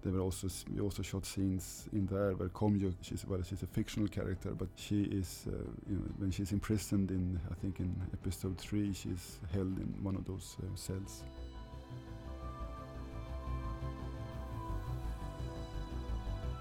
there 0.03 0.11
were 0.11 0.19
also 0.19 0.49
we 0.73 0.81
also 0.81 1.01
shot 1.01 1.25
scenes 1.25 1.87
in 1.93 2.05
there 2.07 2.33
where 2.33 2.49
Khomyuk, 2.49 2.95
she's 3.01 3.25
well, 3.25 3.41
she's 3.41 3.63
a 3.63 3.67
fictional 3.67 4.07
character, 4.09 4.51
but 4.51 4.67
she 4.75 5.03
is, 5.03 5.45
uh, 5.47 5.51
you 5.89 5.95
know, 5.95 6.05
when 6.17 6.29
she's 6.29 6.51
imprisoned 6.51 7.09
in, 7.09 7.39
I 7.49 7.53
think 7.55 7.79
in 7.79 7.95
episode 8.11 8.57
three, 8.57 8.93
she's 8.93 9.39
held 9.53 9.77
in 9.77 9.95
one 10.03 10.15
of 10.15 10.25
those 10.25 10.57
uh, 10.61 10.75
cells. 10.75 11.23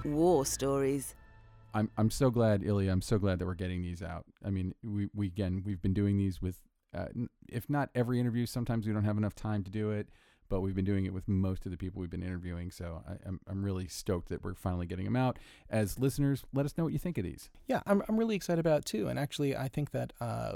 War 0.05 0.47
stories. 0.47 1.15
I'm 1.75 1.91
I'm 1.97 2.11
so 2.11 2.31
glad, 2.31 2.63
Ilya. 2.63 2.93
I'm 2.93 3.03
so 3.03 3.19
glad 3.19 3.41
that 3.41 3.47
we're 3.47 3.55
getting 3.55 3.83
these 3.83 4.03
out. 4.03 4.25
I 4.45 4.51
mean, 4.51 4.75
we 4.85 5.09
we 5.15 5.27
again 5.27 5.63
we've 5.67 5.83
been 5.83 5.95
doing 5.95 6.17
these 6.17 6.41
with, 6.41 6.61
uh, 6.95 7.07
if 7.49 7.69
not 7.69 7.91
every 7.95 8.21
interview. 8.21 8.47
Sometimes 8.47 8.87
we 8.87 8.93
don't 8.93 9.05
have 9.05 9.19
enough 9.19 9.35
time 9.35 9.65
to 9.65 9.71
do 9.71 9.91
it 9.91 10.09
but 10.53 10.61
we've 10.61 10.75
been 10.75 10.85
doing 10.85 11.07
it 11.07 11.15
with 11.15 11.27
most 11.27 11.65
of 11.65 11.73
the 11.73 11.79
people 11.79 11.99
we've 11.99 12.11
been 12.11 12.23
interviewing. 12.23 12.71
So 12.71 13.03
I, 13.09 13.13
I'm, 13.27 13.41
I'm 13.49 13.65
really 13.65 13.89
stoked 13.89 14.29
that 14.29 14.45
we're 14.45 14.53
finally 14.53 14.85
getting 14.85 15.07
them 15.07 15.17
out. 15.17 15.39
As 15.71 15.99
listeners, 15.99 16.45
let 16.53 16.67
us 16.67 16.77
know 16.77 16.85
what 16.85 16.93
you 16.93 16.99
think 16.99 17.17
of 17.17 17.25
these. 17.25 17.49
Yeah, 17.67 17.81
I'm, 17.87 18.03
I'm 18.07 18.19
really 18.19 18.37
excited 18.37 18.61
about 18.61 18.81
it 18.81 18.85
too. 18.85 19.09
And 19.09 19.19
actually, 19.19 19.57
I 19.57 19.69
think 19.69 19.93
that 19.93 20.13
uh, 20.21 20.53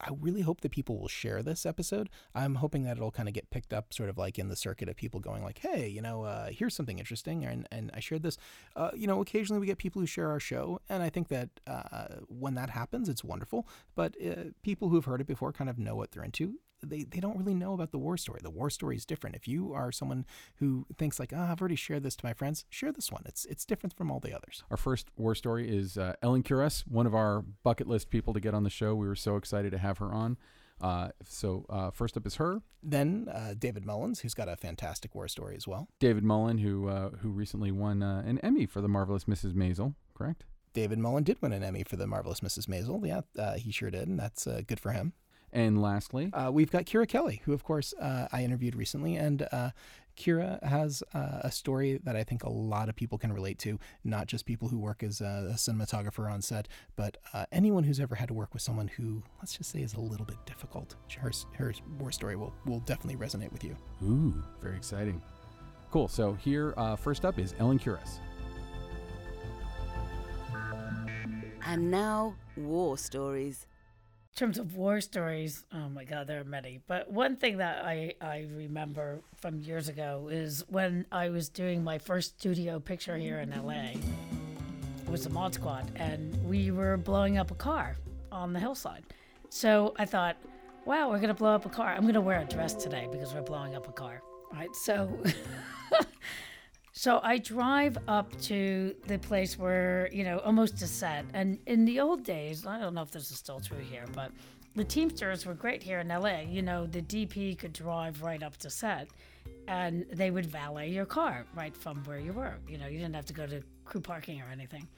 I 0.00 0.08
really 0.20 0.40
hope 0.40 0.62
that 0.62 0.72
people 0.72 0.98
will 0.98 1.06
share 1.06 1.40
this 1.44 1.64
episode. 1.64 2.10
I'm 2.34 2.56
hoping 2.56 2.82
that 2.82 2.96
it'll 2.96 3.12
kind 3.12 3.28
of 3.28 3.32
get 3.32 3.48
picked 3.50 3.72
up, 3.72 3.94
sort 3.94 4.08
of 4.08 4.18
like 4.18 4.40
in 4.40 4.48
the 4.48 4.56
circuit 4.56 4.88
of 4.88 4.96
people 4.96 5.20
going 5.20 5.44
like, 5.44 5.58
"Hey, 5.58 5.86
you 5.86 6.02
know, 6.02 6.24
uh, 6.24 6.48
here's 6.50 6.74
something 6.74 6.98
interesting," 6.98 7.44
and 7.44 7.68
and 7.70 7.92
I 7.94 8.00
shared 8.00 8.24
this. 8.24 8.38
Uh, 8.74 8.90
you 8.96 9.06
know, 9.06 9.20
occasionally 9.20 9.60
we 9.60 9.66
get 9.66 9.78
people 9.78 10.00
who 10.00 10.06
share 10.06 10.30
our 10.32 10.40
show, 10.40 10.80
and 10.88 11.00
I 11.00 11.10
think 11.10 11.28
that 11.28 11.50
uh, 11.68 12.08
when 12.26 12.54
that 12.54 12.70
happens, 12.70 13.08
it's 13.08 13.22
wonderful. 13.22 13.68
But 13.94 14.16
uh, 14.20 14.50
people 14.62 14.88
who've 14.88 15.04
heard 15.04 15.20
it 15.20 15.28
before 15.28 15.52
kind 15.52 15.70
of 15.70 15.78
know 15.78 15.94
what 15.94 16.10
they're 16.10 16.24
into 16.24 16.58
they, 16.82 17.04
they 17.04 17.20
don't 17.20 17.36
really 17.36 17.54
know 17.54 17.74
about 17.74 17.90
the 17.90 17.98
war 17.98 18.16
story. 18.16 18.40
The 18.42 18.50
war 18.50 18.70
story 18.70 18.96
is 18.96 19.04
different. 19.04 19.36
If 19.36 19.48
you 19.48 19.72
are 19.72 19.92
someone 19.92 20.26
who 20.56 20.86
thinks 20.96 21.18
like, 21.18 21.32
oh, 21.34 21.40
I've 21.40 21.60
already 21.60 21.76
shared 21.76 22.02
this 22.02 22.16
to 22.16 22.24
my 22.24 22.32
friends, 22.32 22.64
share 22.70 22.92
this 22.92 23.10
one. 23.10 23.22
It's 23.26 23.44
it's 23.46 23.64
different 23.64 23.96
from 23.96 24.10
all 24.10 24.20
the 24.20 24.34
others. 24.34 24.62
Our 24.70 24.76
first 24.76 25.08
war 25.16 25.34
story 25.34 25.68
is 25.68 25.98
uh, 25.98 26.14
Ellen 26.22 26.42
Kuras, 26.42 26.86
one 26.86 27.06
of 27.06 27.14
our 27.14 27.42
bucket 27.62 27.86
list 27.86 28.10
people 28.10 28.32
to 28.34 28.40
get 28.40 28.54
on 28.54 28.64
the 28.64 28.70
show. 28.70 28.94
We 28.94 29.06
were 29.06 29.16
so 29.16 29.36
excited 29.36 29.72
to 29.72 29.78
have 29.78 29.98
her 29.98 30.12
on. 30.12 30.36
Uh, 30.80 31.08
so 31.24 31.66
uh, 31.68 31.90
first 31.90 32.16
up 32.16 32.26
is 32.26 32.36
her. 32.36 32.62
Then 32.82 33.28
uh, 33.32 33.54
David 33.58 33.84
Mullins, 33.84 34.20
who's 34.20 34.34
got 34.34 34.48
a 34.48 34.56
fantastic 34.56 35.14
war 35.14 35.26
story 35.28 35.56
as 35.56 35.66
well. 35.66 35.88
David 35.98 36.24
Mullen, 36.24 36.58
who 36.58 36.88
uh, 36.88 37.10
who 37.20 37.30
recently 37.30 37.72
won 37.72 38.02
uh, 38.02 38.22
an 38.24 38.38
Emmy 38.40 38.66
for 38.66 38.80
the 38.80 38.88
marvelous 38.88 39.24
Mrs. 39.24 39.54
Maisel, 39.54 39.94
correct? 40.14 40.44
David 40.74 40.98
Mullen 40.98 41.24
did 41.24 41.40
win 41.42 41.52
an 41.52 41.64
Emmy 41.64 41.82
for 41.82 41.96
the 41.96 42.06
marvelous 42.06 42.40
Mrs. 42.40 42.66
Maisel. 42.66 43.04
Yeah, 43.06 43.22
uh, 43.42 43.54
he 43.54 43.72
sure 43.72 43.90
did, 43.90 44.06
and 44.06 44.18
that's 44.18 44.46
uh, 44.46 44.60
good 44.66 44.78
for 44.78 44.92
him. 44.92 45.12
And 45.52 45.80
lastly, 45.80 46.30
Uh, 46.32 46.50
we've 46.52 46.70
got 46.70 46.84
Kira 46.84 47.08
Kelly, 47.08 47.42
who, 47.44 47.52
of 47.52 47.64
course, 47.64 47.94
uh, 48.00 48.28
I 48.32 48.44
interviewed 48.44 48.74
recently. 48.74 49.16
And 49.16 49.48
uh, 49.50 49.70
Kira 50.16 50.62
has 50.62 51.02
uh, 51.14 51.40
a 51.42 51.50
story 51.50 52.00
that 52.04 52.16
I 52.16 52.24
think 52.24 52.42
a 52.42 52.50
lot 52.50 52.88
of 52.88 52.96
people 52.96 53.18
can 53.18 53.32
relate 53.32 53.58
to, 53.60 53.78
not 54.04 54.26
just 54.26 54.44
people 54.46 54.68
who 54.68 54.78
work 54.78 55.02
as 55.02 55.20
a, 55.20 55.50
a 55.52 55.54
cinematographer 55.54 56.30
on 56.30 56.42
set, 56.42 56.68
but 56.96 57.16
uh, 57.32 57.46
anyone 57.52 57.84
who's 57.84 58.00
ever 58.00 58.14
had 58.16 58.28
to 58.28 58.34
work 58.34 58.52
with 58.52 58.62
someone 58.62 58.88
who, 58.88 59.22
let's 59.38 59.56
just 59.56 59.70
say, 59.70 59.80
is 59.80 59.94
a 59.94 60.00
little 60.00 60.26
bit 60.26 60.36
difficult. 60.44 60.96
Her, 61.16 61.30
her 61.54 61.72
war 61.98 62.10
story 62.12 62.36
will, 62.36 62.52
will 62.66 62.80
definitely 62.80 63.16
resonate 63.16 63.52
with 63.52 63.62
you. 63.64 63.76
ooh, 64.02 64.42
very 64.60 64.76
exciting. 64.76 65.22
Cool. 65.90 66.08
So 66.08 66.34
here, 66.34 66.74
uh, 66.76 66.96
first 66.96 67.24
up 67.24 67.38
is 67.38 67.54
Ellen 67.58 67.78
Kuras. 67.78 68.18
And 71.66 71.90
now, 71.90 72.34
war 72.56 72.98
stories. 72.98 73.66
In 74.38 74.46
terms 74.46 74.58
of 74.58 74.76
war 74.76 75.00
stories, 75.00 75.64
oh 75.74 75.88
my 75.88 76.04
God, 76.04 76.28
there 76.28 76.40
are 76.40 76.44
many. 76.44 76.78
But 76.86 77.10
one 77.10 77.34
thing 77.34 77.56
that 77.56 77.84
I, 77.84 78.14
I 78.20 78.46
remember 78.54 79.20
from 79.34 79.58
years 79.58 79.88
ago 79.88 80.28
is 80.30 80.62
when 80.68 81.06
I 81.10 81.30
was 81.30 81.48
doing 81.48 81.82
my 81.82 81.98
first 81.98 82.38
studio 82.38 82.78
picture 82.78 83.16
here 83.16 83.40
in 83.40 83.50
LA. 83.50 83.94
It 83.94 85.10
was 85.10 85.24
the 85.24 85.30
Mod 85.30 85.54
Squad, 85.54 85.90
and 85.96 86.36
we 86.48 86.70
were 86.70 86.96
blowing 86.96 87.36
up 87.36 87.50
a 87.50 87.56
car 87.56 87.96
on 88.30 88.52
the 88.52 88.60
hillside. 88.60 89.02
So 89.48 89.92
I 89.98 90.04
thought, 90.04 90.36
wow, 90.84 91.10
we're 91.10 91.18
going 91.18 91.30
to 91.30 91.34
blow 91.34 91.56
up 91.56 91.66
a 91.66 91.68
car. 91.68 91.92
I'm 91.92 92.02
going 92.02 92.14
to 92.14 92.20
wear 92.20 92.40
a 92.40 92.44
dress 92.44 92.74
today 92.74 93.08
because 93.10 93.34
we're 93.34 93.42
blowing 93.42 93.74
up 93.74 93.88
a 93.88 93.92
car. 93.92 94.22
Right. 94.52 94.72
So. 94.76 95.18
So 96.98 97.20
I 97.22 97.38
drive 97.38 97.96
up 98.08 98.36
to 98.40 98.92
the 99.06 99.20
place 99.20 99.56
where, 99.56 100.08
you 100.12 100.24
know, 100.24 100.38
almost 100.38 100.82
a 100.82 100.86
set. 100.88 101.26
And 101.32 101.60
in 101.66 101.84
the 101.84 102.00
old 102.00 102.24
days, 102.24 102.66
I 102.66 102.76
don't 102.76 102.92
know 102.92 103.02
if 103.02 103.12
this 103.12 103.30
is 103.30 103.38
still 103.38 103.60
true 103.60 103.78
here, 103.78 104.04
but 104.16 104.32
the 104.74 104.82
Teamsters 104.82 105.46
were 105.46 105.54
great 105.54 105.80
here 105.80 106.00
in 106.00 106.08
LA. 106.08 106.40
You 106.40 106.62
know, 106.62 106.88
the 106.88 107.00
DP 107.00 107.56
could 107.56 107.72
drive 107.72 108.20
right 108.22 108.42
up 108.42 108.56
to 108.56 108.68
set 108.68 109.06
and 109.68 110.06
they 110.12 110.32
would 110.32 110.46
valet 110.46 110.88
your 110.88 111.06
car 111.06 111.46
right 111.54 111.76
from 111.76 111.98
where 111.98 112.18
you 112.18 112.32
were. 112.32 112.56
You 112.68 112.78
know, 112.78 112.88
you 112.88 112.98
didn't 112.98 113.14
have 113.14 113.26
to 113.26 113.32
go 113.32 113.46
to 113.46 113.62
crew 113.84 114.00
parking 114.00 114.40
or 114.40 114.48
anything. 114.50 114.88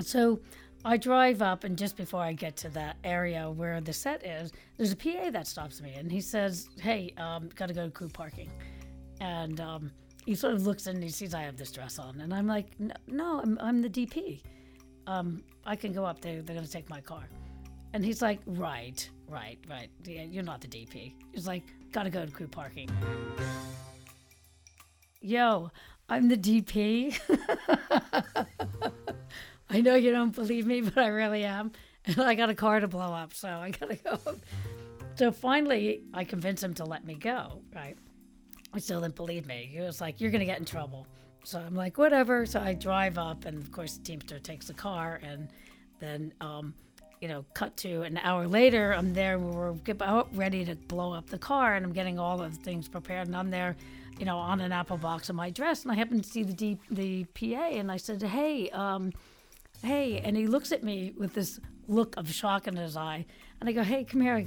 So 0.00 0.38
I 0.84 0.98
drive 0.98 1.40
up, 1.40 1.64
and 1.64 1.78
just 1.78 1.96
before 1.96 2.20
I 2.20 2.34
get 2.34 2.56
to 2.58 2.68
that 2.70 2.96
area 3.04 3.50
where 3.50 3.80
the 3.80 3.94
set 3.94 4.26
is, 4.26 4.52
there's 4.76 4.92
a 4.92 4.96
PA 4.96 5.30
that 5.30 5.46
stops 5.46 5.80
me 5.80 5.94
and 5.94 6.12
he 6.12 6.20
says, 6.20 6.68
Hey, 6.78 7.14
um, 7.16 7.48
got 7.54 7.68
to 7.68 7.74
go 7.74 7.86
to 7.86 7.90
crew 7.90 8.10
parking. 8.10 8.50
And, 9.18 9.58
um, 9.58 9.92
he 10.24 10.34
sort 10.34 10.54
of 10.54 10.66
looks 10.66 10.86
and 10.86 11.02
he 11.02 11.08
sees 11.08 11.34
I 11.34 11.42
have 11.42 11.56
this 11.56 11.72
dress 11.72 11.98
on, 11.98 12.20
and 12.20 12.32
I'm 12.32 12.46
like, 12.46 12.66
no, 12.78 12.94
no 13.06 13.40
I'm, 13.40 13.58
I'm 13.60 13.82
the 13.82 13.88
DP. 13.88 14.42
Um, 15.06 15.42
I 15.64 15.76
can 15.76 15.92
go 15.92 16.04
up 16.04 16.20
there. 16.20 16.42
They're 16.42 16.54
gonna 16.54 16.66
take 16.66 16.88
my 16.88 17.00
car, 17.00 17.28
and 17.92 18.04
he's 18.04 18.22
like, 18.22 18.40
right, 18.46 19.08
right, 19.28 19.58
right. 19.68 19.90
Yeah, 20.04 20.22
you're 20.22 20.44
not 20.44 20.60
the 20.60 20.68
DP. 20.68 21.14
He's 21.32 21.46
like, 21.46 21.64
gotta 21.92 22.10
go 22.10 22.24
to 22.24 22.30
crew 22.30 22.48
parking. 22.48 22.88
Yo, 25.20 25.70
I'm 26.08 26.28
the 26.28 26.36
DP. 26.36 27.18
I 29.70 29.80
know 29.80 29.94
you 29.94 30.10
don't 30.10 30.34
believe 30.34 30.66
me, 30.66 30.82
but 30.82 30.98
I 30.98 31.08
really 31.08 31.44
am, 31.44 31.72
and 32.04 32.20
I 32.20 32.34
got 32.34 32.50
a 32.50 32.54
car 32.54 32.80
to 32.80 32.88
blow 32.88 33.12
up, 33.12 33.34
so 33.34 33.48
I 33.48 33.70
gotta 33.70 33.96
go. 33.96 34.18
So 35.14 35.30
finally, 35.30 36.02
I 36.14 36.24
convince 36.24 36.62
him 36.62 36.74
to 36.74 36.84
let 36.84 37.04
me 37.04 37.14
go. 37.14 37.62
Right. 37.74 37.96
I 38.74 38.78
still 38.78 39.00
didn't 39.00 39.16
believe 39.16 39.46
me. 39.46 39.68
He 39.70 39.80
was 39.80 40.00
like, 40.00 40.20
You're 40.20 40.30
going 40.30 40.40
to 40.40 40.46
get 40.46 40.58
in 40.58 40.64
trouble. 40.64 41.06
So 41.44 41.58
I'm 41.58 41.74
like, 41.74 41.98
Whatever. 41.98 42.46
So 42.46 42.60
I 42.60 42.74
drive 42.74 43.18
up, 43.18 43.44
and 43.44 43.58
of 43.58 43.70
course, 43.72 43.96
the 43.96 44.04
Teamster 44.04 44.38
takes 44.38 44.66
the 44.66 44.74
car. 44.74 45.20
And 45.22 45.48
then, 46.00 46.32
um, 46.40 46.74
you 47.20 47.28
know, 47.28 47.44
cut 47.54 47.76
to 47.78 48.02
an 48.02 48.18
hour 48.18 48.46
later, 48.48 48.92
I'm 48.94 49.12
there. 49.12 49.38
We're 49.38 49.74
about 49.88 50.34
ready 50.34 50.64
to 50.64 50.74
blow 50.74 51.12
up 51.12 51.28
the 51.28 51.38
car, 51.38 51.74
and 51.74 51.84
I'm 51.84 51.92
getting 51.92 52.18
all 52.18 52.42
of 52.42 52.56
the 52.56 52.62
things 52.62 52.88
prepared. 52.88 53.26
And 53.26 53.36
I'm 53.36 53.50
there, 53.50 53.76
you 54.18 54.24
know, 54.24 54.38
on 54.38 54.60
an 54.60 54.72
apple 54.72 54.96
box 54.96 55.28
in 55.30 55.36
my 55.36 55.50
dress. 55.50 55.82
And 55.82 55.92
I 55.92 55.94
happen 55.94 56.20
to 56.20 56.28
see 56.28 56.42
the, 56.42 56.54
D- 56.54 56.78
the 56.90 57.24
PA, 57.24 57.68
and 57.68 57.92
I 57.92 57.98
said, 57.98 58.22
Hey, 58.22 58.70
um, 58.70 59.12
hey. 59.82 60.18
And 60.18 60.36
he 60.36 60.46
looks 60.46 60.72
at 60.72 60.82
me 60.82 61.12
with 61.16 61.34
this 61.34 61.60
look 61.88 62.16
of 62.16 62.32
shock 62.32 62.66
in 62.66 62.76
his 62.76 62.96
eye. 62.96 63.26
And 63.60 63.68
I 63.68 63.72
go, 63.72 63.82
Hey, 63.82 64.04
come 64.04 64.22
here. 64.22 64.46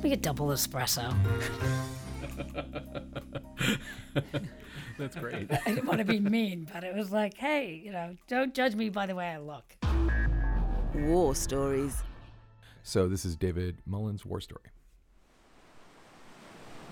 Can 0.00 0.08
you 0.08 0.16
get 0.16 0.24
me 0.24 0.30
a 0.30 0.32
double 0.32 0.46
espresso? 0.46 1.14
That's 4.98 5.14
great. 5.14 5.52
I 5.52 5.58
didn't 5.66 5.84
want 5.84 5.98
to 5.98 6.06
be 6.06 6.18
mean, 6.18 6.66
but 6.72 6.84
it 6.84 6.94
was 6.94 7.12
like, 7.12 7.36
hey, 7.36 7.82
you 7.84 7.92
know, 7.92 8.16
don't 8.26 8.54
judge 8.54 8.74
me 8.74 8.88
by 8.88 9.04
the 9.04 9.14
way 9.14 9.28
I 9.28 9.36
look. 9.36 9.76
War 10.94 11.34
stories. 11.34 12.02
so 12.82 13.08
this 13.08 13.26
is 13.26 13.36
David 13.36 13.76
Mullen's 13.84 14.24
war 14.24 14.40
story. 14.40 14.70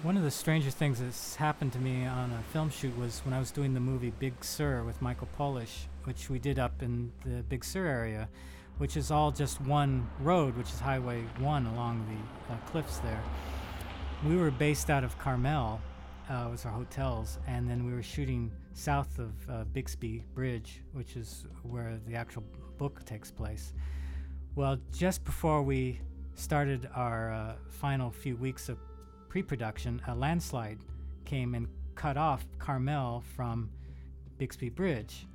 One 0.03 0.19
of 0.19 0.23
the 0.23 0.31
strangest 0.31 0.77
things 0.77 1.01
that's 1.01 1.37
happened 1.37 1.73
to 1.73 1.79
me 1.79 2.05
on 2.05 2.31
a 2.31 2.43
film 2.53 2.69
shoot 2.69 2.97
was 2.99 3.23
when 3.25 3.33
I 3.33 3.39
was 3.39 3.51
doing 3.51 3.73
the 3.73 3.81
movie 3.81 4.13
Big 4.19 4.45
Sur 4.45 4.85
with 4.85 5.01
Michael 5.01 5.29
Polish, 5.35 5.87
which 6.05 6.29
we 6.29 6.39
did 6.39 6.59
up 6.59 6.83
in 6.83 7.11
the 7.25 7.43
Big 7.43 7.65
Sur 7.65 7.87
area, 7.87 8.29
which 8.79 8.97
is 8.97 9.11
all 9.11 9.31
just 9.31 9.61
one 9.61 10.09
road, 10.21 10.57
which 10.57 10.69
is 10.71 10.81
Highway 10.81 11.23
1 11.39 11.67
along 11.67 12.07
the 12.09 12.53
uh, 12.55 12.57
cliffs 12.71 12.99
there. 12.99 13.23
We 14.27 14.37
were 14.37 14.51
based 14.51 14.89
out 14.89 15.05
of 15.05 15.19
Carmel, 15.19 15.81
uh, 16.31 16.49
was 16.51 16.65
our 16.65 16.73
hotels, 16.73 17.39
and 17.47 17.69
then 17.69 17.85
we 17.85 17.93
were 17.93 18.03
shooting 18.03 18.51
south 18.73 19.19
of 19.19 19.33
uh, 19.51 19.65
Bixby 19.65 20.25
Bridge, 20.35 20.83
which 20.93 21.17
is 21.17 21.47
where 21.63 21.99
the 22.07 22.15
actual 22.15 22.45
book 22.79 23.05
takes 23.05 23.31
place. 23.31 23.73
Well, 24.55 24.79
just 24.93 25.25
before 25.25 25.63
we 25.63 26.01
started 26.35 26.89
our 26.95 27.33
uh, 27.33 27.53
final 27.69 28.11
few 28.11 28.37
weeks 28.37 28.69
of 28.69 28.79
pre 29.29 29.43
production, 29.43 30.01
a 30.07 30.15
landslide 30.15 30.79
came 31.25 31.55
and 31.55 31.69
cut 31.95 32.17
off 32.17 32.47
Carmel 32.59 33.23
from 33.37 33.71
Bixby 34.39 34.69
Bridge. 34.69 35.27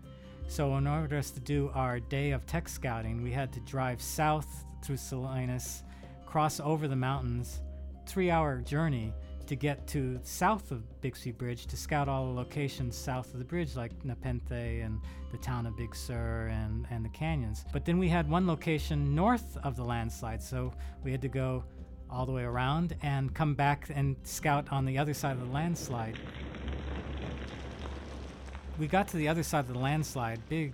So, 0.48 0.76
in 0.78 0.88
order 0.88 1.18
us 1.18 1.32
to 1.32 1.40
do 1.40 1.72
our 1.74 2.00
day 2.00 2.32
of 2.32 2.46
tech 2.46 2.70
scouting, 2.70 3.24
we 3.24 3.32
had 3.32 3.52
to 3.54 3.60
drive 3.62 4.02
south 4.02 4.66
through 4.84 4.98
Salinas, 4.98 5.84
cross 6.26 6.60
over 6.60 6.88
the 6.88 6.96
mountains, 6.96 7.62
three 8.06 8.30
hour 8.30 8.60
journey 8.60 9.14
to 9.48 9.56
get 9.56 9.86
to 9.88 10.20
south 10.24 10.72
of 10.72 11.02
Bixby 11.02 11.32
Bridge 11.32 11.66
to 11.68 11.78
scout 11.78 12.08
all 12.08 12.28
the 12.28 12.34
locations 12.34 12.96
south 12.96 13.34
of 13.34 13.40
the 13.40 13.46
bridge, 13.46 13.76
like 13.76 13.92
Nepenthe 14.06 14.52
and 14.52 15.00
the 15.32 15.38
town 15.38 15.66
of 15.66 15.76
Big 15.76 15.96
Sur 15.96 16.48
and, 16.52 16.88
and 16.90 17.04
the 17.04 17.10
canyons. 17.10 17.66
But 17.74 17.86
then 17.86 17.98
we 17.98 18.08
had 18.08 18.30
one 18.30 18.48
location 18.48 19.14
north 19.14 19.58
of 19.64 19.76
the 19.76 19.84
landslide, 19.84 20.42
so 20.42 20.74
we 21.04 21.12
had 21.12 21.22
to 21.22 21.30
go 21.30 21.64
all 22.10 22.26
the 22.26 22.32
way 22.32 22.44
around 22.44 22.96
and 23.02 23.34
come 23.34 23.56
back 23.56 23.90
and 23.94 24.16
scout 24.24 24.68
on 24.72 24.86
the 24.86 24.98
other 24.98 25.14
side 25.14 25.34
of 25.34 25.46
the 25.46 25.54
landslide. 25.54 26.18
We 28.80 28.88
got 28.88 29.08
to 29.10 29.18
the 29.18 29.28
other 29.28 29.44
side 29.44 29.60
of 29.60 29.68
the 29.68 29.78
landslide, 29.78 30.42
big 30.50 30.74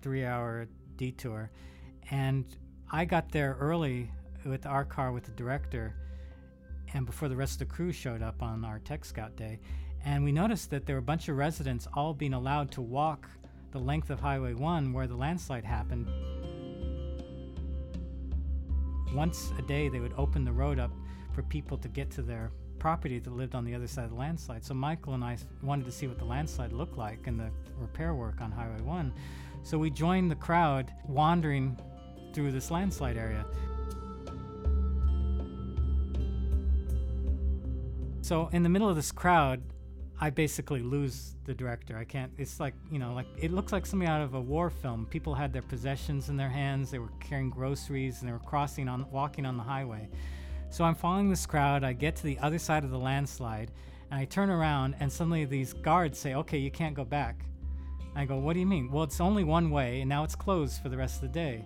three 0.00 0.24
hour 0.24 0.66
detour, 0.96 1.50
and 2.10 2.44
I 2.90 3.04
got 3.04 3.30
there 3.30 3.56
early 3.60 4.10
with 4.46 4.64
our 4.64 4.84
car 4.84 5.12
with 5.12 5.24
the 5.24 5.32
director 5.32 5.94
and 6.94 7.04
before 7.04 7.28
the 7.28 7.36
rest 7.36 7.60
of 7.60 7.68
the 7.68 7.74
crew 7.74 7.92
showed 7.92 8.22
up 8.22 8.42
on 8.42 8.64
our 8.64 8.78
tech 8.78 9.04
scout 9.04 9.36
day. 9.36 9.60
And 10.06 10.24
we 10.24 10.32
noticed 10.32 10.70
that 10.70 10.86
there 10.86 10.96
were 10.96 11.00
a 11.00 11.02
bunch 11.02 11.28
of 11.28 11.36
residents 11.36 11.86
all 11.94 12.14
being 12.14 12.32
allowed 12.34 12.70
to 12.72 12.80
walk 12.80 13.28
the 13.72 13.78
length 13.78 14.10
of 14.10 14.20
highway 14.20 14.54
1 14.54 14.92
where 14.92 15.06
the 15.06 15.16
landslide 15.16 15.64
happened. 15.64 16.08
Once 19.14 19.50
a 19.58 19.62
day 19.62 19.88
they 19.88 20.00
would 20.00 20.14
open 20.16 20.44
the 20.44 20.52
road 20.52 20.78
up 20.78 20.92
for 21.34 21.42
people 21.42 21.76
to 21.78 21.88
get 21.88 22.10
to 22.12 22.22
their 22.22 22.52
property 22.84 23.18
that 23.18 23.34
lived 23.34 23.54
on 23.54 23.64
the 23.64 23.74
other 23.74 23.86
side 23.86 24.04
of 24.04 24.10
the 24.10 24.16
landslide. 24.16 24.62
So 24.62 24.74
Michael 24.74 25.14
and 25.14 25.24
I 25.24 25.38
wanted 25.62 25.86
to 25.86 25.90
see 25.90 26.06
what 26.06 26.18
the 26.18 26.26
landslide 26.26 26.70
looked 26.70 26.98
like 26.98 27.26
and 27.26 27.40
the 27.40 27.50
repair 27.78 28.12
work 28.12 28.42
on 28.42 28.52
Highway 28.52 28.82
1. 28.82 29.10
So 29.62 29.78
we 29.78 29.88
joined 29.88 30.30
the 30.30 30.34
crowd 30.34 30.92
wandering 31.08 31.78
through 32.34 32.52
this 32.52 32.70
landslide 32.70 33.16
area. 33.16 33.46
So 38.20 38.50
in 38.52 38.62
the 38.62 38.68
middle 38.68 38.90
of 38.90 38.96
this 38.96 39.12
crowd, 39.12 39.62
I 40.20 40.28
basically 40.28 40.82
lose 40.82 41.36
the 41.46 41.54
director. 41.54 41.96
I 41.96 42.04
can't. 42.04 42.32
It's 42.36 42.60
like 42.60 42.74
you 42.92 42.98
know, 42.98 43.14
like 43.14 43.28
it 43.38 43.50
looks 43.50 43.72
like 43.72 43.86
something 43.86 44.06
out 44.06 44.20
of 44.20 44.34
a 44.34 44.40
war 44.42 44.68
film. 44.68 45.06
People 45.06 45.34
had 45.34 45.54
their 45.54 45.62
possessions 45.62 46.28
in 46.28 46.36
their 46.36 46.50
hands. 46.50 46.90
They 46.90 46.98
were 46.98 47.12
carrying 47.18 47.48
groceries 47.48 48.20
and 48.20 48.28
they 48.28 48.32
were 48.34 48.40
crossing 48.40 48.90
on, 48.90 49.10
walking 49.10 49.46
on 49.46 49.56
the 49.56 49.62
highway. 49.62 50.06
So 50.74 50.82
I'm 50.82 50.96
following 50.96 51.30
this 51.30 51.46
crowd. 51.46 51.84
I 51.84 51.92
get 51.92 52.16
to 52.16 52.24
the 52.24 52.36
other 52.40 52.58
side 52.58 52.82
of 52.82 52.90
the 52.90 52.98
landslide, 52.98 53.70
and 54.10 54.18
I 54.18 54.24
turn 54.24 54.50
around, 54.50 54.96
and 54.98 55.12
suddenly 55.12 55.44
these 55.44 55.72
guards 55.72 56.18
say, 56.18 56.34
"Okay, 56.34 56.58
you 56.58 56.72
can't 56.72 56.96
go 56.96 57.04
back." 57.04 57.46
I 58.16 58.24
go, 58.24 58.38
"What 58.38 58.54
do 58.54 58.58
you 58.58 58.66
mean?" 58.66 58.90
Well, 58.90 59.04
it's 59.04 59.20
only 59.20 59.44
one 59.44 59.70
way, 59.70 60.00
and 60.00 60.08
now 60.08 60.24
it's 60.24 60.34
closed 60.34 60.82
for 60.82 60.88
the 60.88 60.96
rest 60.96 61.14
of 61.14 61.20
the 61.20 61.28
day. 61.28 61.64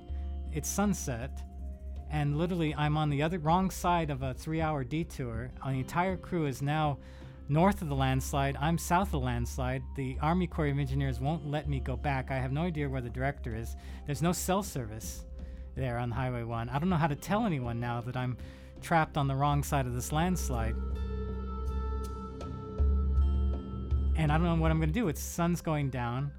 It's 0.53 0.69
sunset, 0.69 1.43
and 2.11 2.37
literally 2.37 2.75
I'm 2.75 2.99
on 2.99 3.09
the 3.09 3.23
other 3.23 3.39
wrong 3.39 3.71
side 3.71 4.11
of 4.11 4.23
a 4.23 4.35
three-hour 4.35 4.85
detour. 4.85 5.53
Uh, 5.63 5.71
The 5.71 5.79
entire 5.79 6.19
crew 6.19 6.45
is 6.45 6.61
now 6.61 6.99
north 7.49 7.81
of 7.81 7.89
the 7.89 7.97
landslide. 7.97 8.59
I'm 8.61 8.77
south 8.77 9.07
of 9.09 9.13
the 9.13 9.21
landslide. 9.21 9.83
The 9.97 10.19
Army 10.21 10.47
Corps 10.47 10.67
of 10.67 10.79
Engineers 10.79 11.19
won't 11.19 11.47
let 11.47 11.67
me 11.67 11.81
go 11.81 11.97
back. 11.97 12.31
I 12.31 12.37
have 12.37 12.53
no 12.53 12.65
idea 12.65 12.91
where 12.91 13.01
the 13.01 13.09
director 13.09 13.55
is. 13.55 13.75
There's 14.05 14.21
no 14.21 14.33
cell 14.33 14.63
service 14.63 15.25
there 15.75 15.97
on 15.97 16.11
Highway 16.11 16.43
1. 16.43 16.69
I 16.69 16.79
don't 16.79 16.91
know 16.91 16.97
how 16.97 17.07
to 17.07 17.17
tell 17.17 17.47
anyone 17.47 17.81
now 17.81 18.03
that 18.03 18.19
I'm 18.19 18.37
trapped 18.83 19.17
on 19.17 19.29
the 19.29 19.35
wrong 19.35 19.63
side 19.63 19.87
of 19.87 19.95
this 19.95 20.13
landslide. 20.13 20.75
And 24.17 24.33
I 24.33 24.37
don't 24.37 24.45
know 24.45 24.57
what 24.57 24.71
I'm 24.71 24.79
going 24.79 24.89
to 24.89 24.95
do. 24.95 25.09
It's 25.09 25.23
sun's 25.23 25.61
going 25.61 25.91
down. 25.91 26.33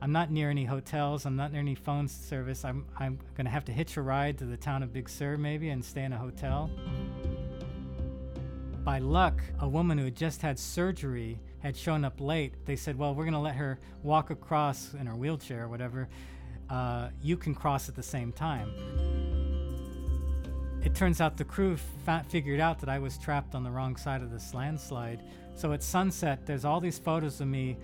I'm 0.00 0.12
not 0.12 0.30
near 0.30 0.50
any 0.50 0.64
hotels. 0.64 1.26
I'm 1.26 1.36
not 1.36 1.52
near 1.52 1.60
any 1.60 1.74
phone 1.74 2.06
service. 2.08 2.64
I'm 2.64 2.86
I'm 2.98 3.18
going 3.34 3.44
to 3.44 3.50
have 3.50 3.64
to 3.66 3.72
hitch 3.72 3.96
a 3.96 4.02
ride 4.02 4.38
to 4.38 4.44
the 4.44 4.56
town 4.56 4.82
of 4.82 4.92
Big 4.92 5.08
Sur 5.08 5.36
maybe 5.36 5.70
and 5.70 5.84
stay 5.84 6.04
in 6.04 6.12
a 6.12 6.18
hotel. 6.18 6.70
By 8.84 8.98
luck, 9.00 9.42
a 9.60 9.68
woman 9.68 9.98
who 9.98 10.04
had 10.04 10.14
just 10.14 10.42
had 10.42 10.58
surgery 10.58 11.40
had 11.58 11.76
shown 11.76 12.04
up 12.04 12.20
late. 12.20 12.54
They 12.66 12.76
said, 12.76 12.98
"Well, 12.98 13.14
we're 13.14 13.24
going 13.24 13.34
to 13.34 13.40
let 13.40 13.56
her 13.56 13.78
walk 14.02 14.30
across 14.30 14.94
in 14.94 15.06
her 15.06 15.16
wheelchair 15.16 15.64
or 15.64 15.68
whatever. 15.68 16.08
Uh, 16.70 17.08
you 17.22 17.36
can 17.36 17.54
cross 17.54 17.88
at 17.88 17.96
the 17.96 18.02
same 18.02 18.32
time." 18.32 19.35
It 20.86 20.94
turns 20.94 21.20
out 21.20 21.36
the 21.36 21.44
crew 21.44 21.76
fa- 22.04 22.24
figured 22.28 22.60
out 22.60 22.78
that 22.78 22.88
I 22.88 23.00
was 23.00 23.18
trapped 23.18 23.56
on 23.56 23.64
the 23.64 23.70
wrong 23.72 23.96
side 23.96 24.22
of 24.22 24.30
this 24.30 24.54
landslide. 24.54 25.20
So 25.56 25.72
at 25.72 25.82
sunset, 25.82 26.46
there's 26.46 26.64
all 26.64 26.78
these 26.78 26.96
photos 26.96 27.40
of 27.40 27.48
me, 27.48 27.76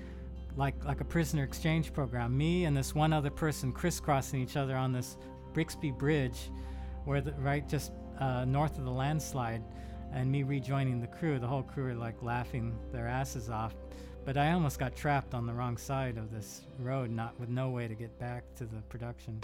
like 0.56 0.76
like 0.84 1.00
a 1.00 1.04
prisoner 1.04 1.42
exchange 1.42 1.92
program. 1.92 2.38
Me 2.38 2.64
and 2.64 2.76
this 2.76 2.94
one 2.94 3.12
other 3.12 3.28
person 3.28 3.72
crisscrossing 3.72 4.40
each 4.40 4.56
other 4.56 4.76
on 4.76 4.92
this 4.92 5.16
Bixby 5.52 5.90
Bridge, 5.90 6.52
where 7.04 7.20
the, 7.20 7.32
right 7.32 7.68
just 7.68 7.90
uh, 8.20 8.44
north 8.44 8.78
of 8.78 8.84
the 8.84 8.92
landslide, 8.92 9.64
and 10.12 10.30
me 10.30 10.44
rejoining 10.44 11.00
the 11.00 11.08
crew. 11.08 11.40
The 11.40 11.48
whole 11.48 11.64
crew 11.64 11.88
are 11.88 11.94
like 11.94 12.22
laughing 12.22 12.78
their 12.92 13.08
asses 13.08 13.50
off. 13.50 13.74
But 14.24 14.36
I 14.36 14.52
almost 14.52 14.78
got 14.78 14.94
trapped 14.94 15.34
on 15.34 15.44
the 15.44 15.52
wrong 15.52 15.76
side 15.76 16.18
of 16.18 16.30
this 16.30 16.68
road, 16.78 17.10
not 17.10 17.38
with 17.40 17.48
no 17.48 17.68
way 17.70 17.88
to 17.88 17.96
get 17.96 18.16
back 18.20 18.44
to 18.58 18.64
the 18.64 18.80
production. 18.82 19.40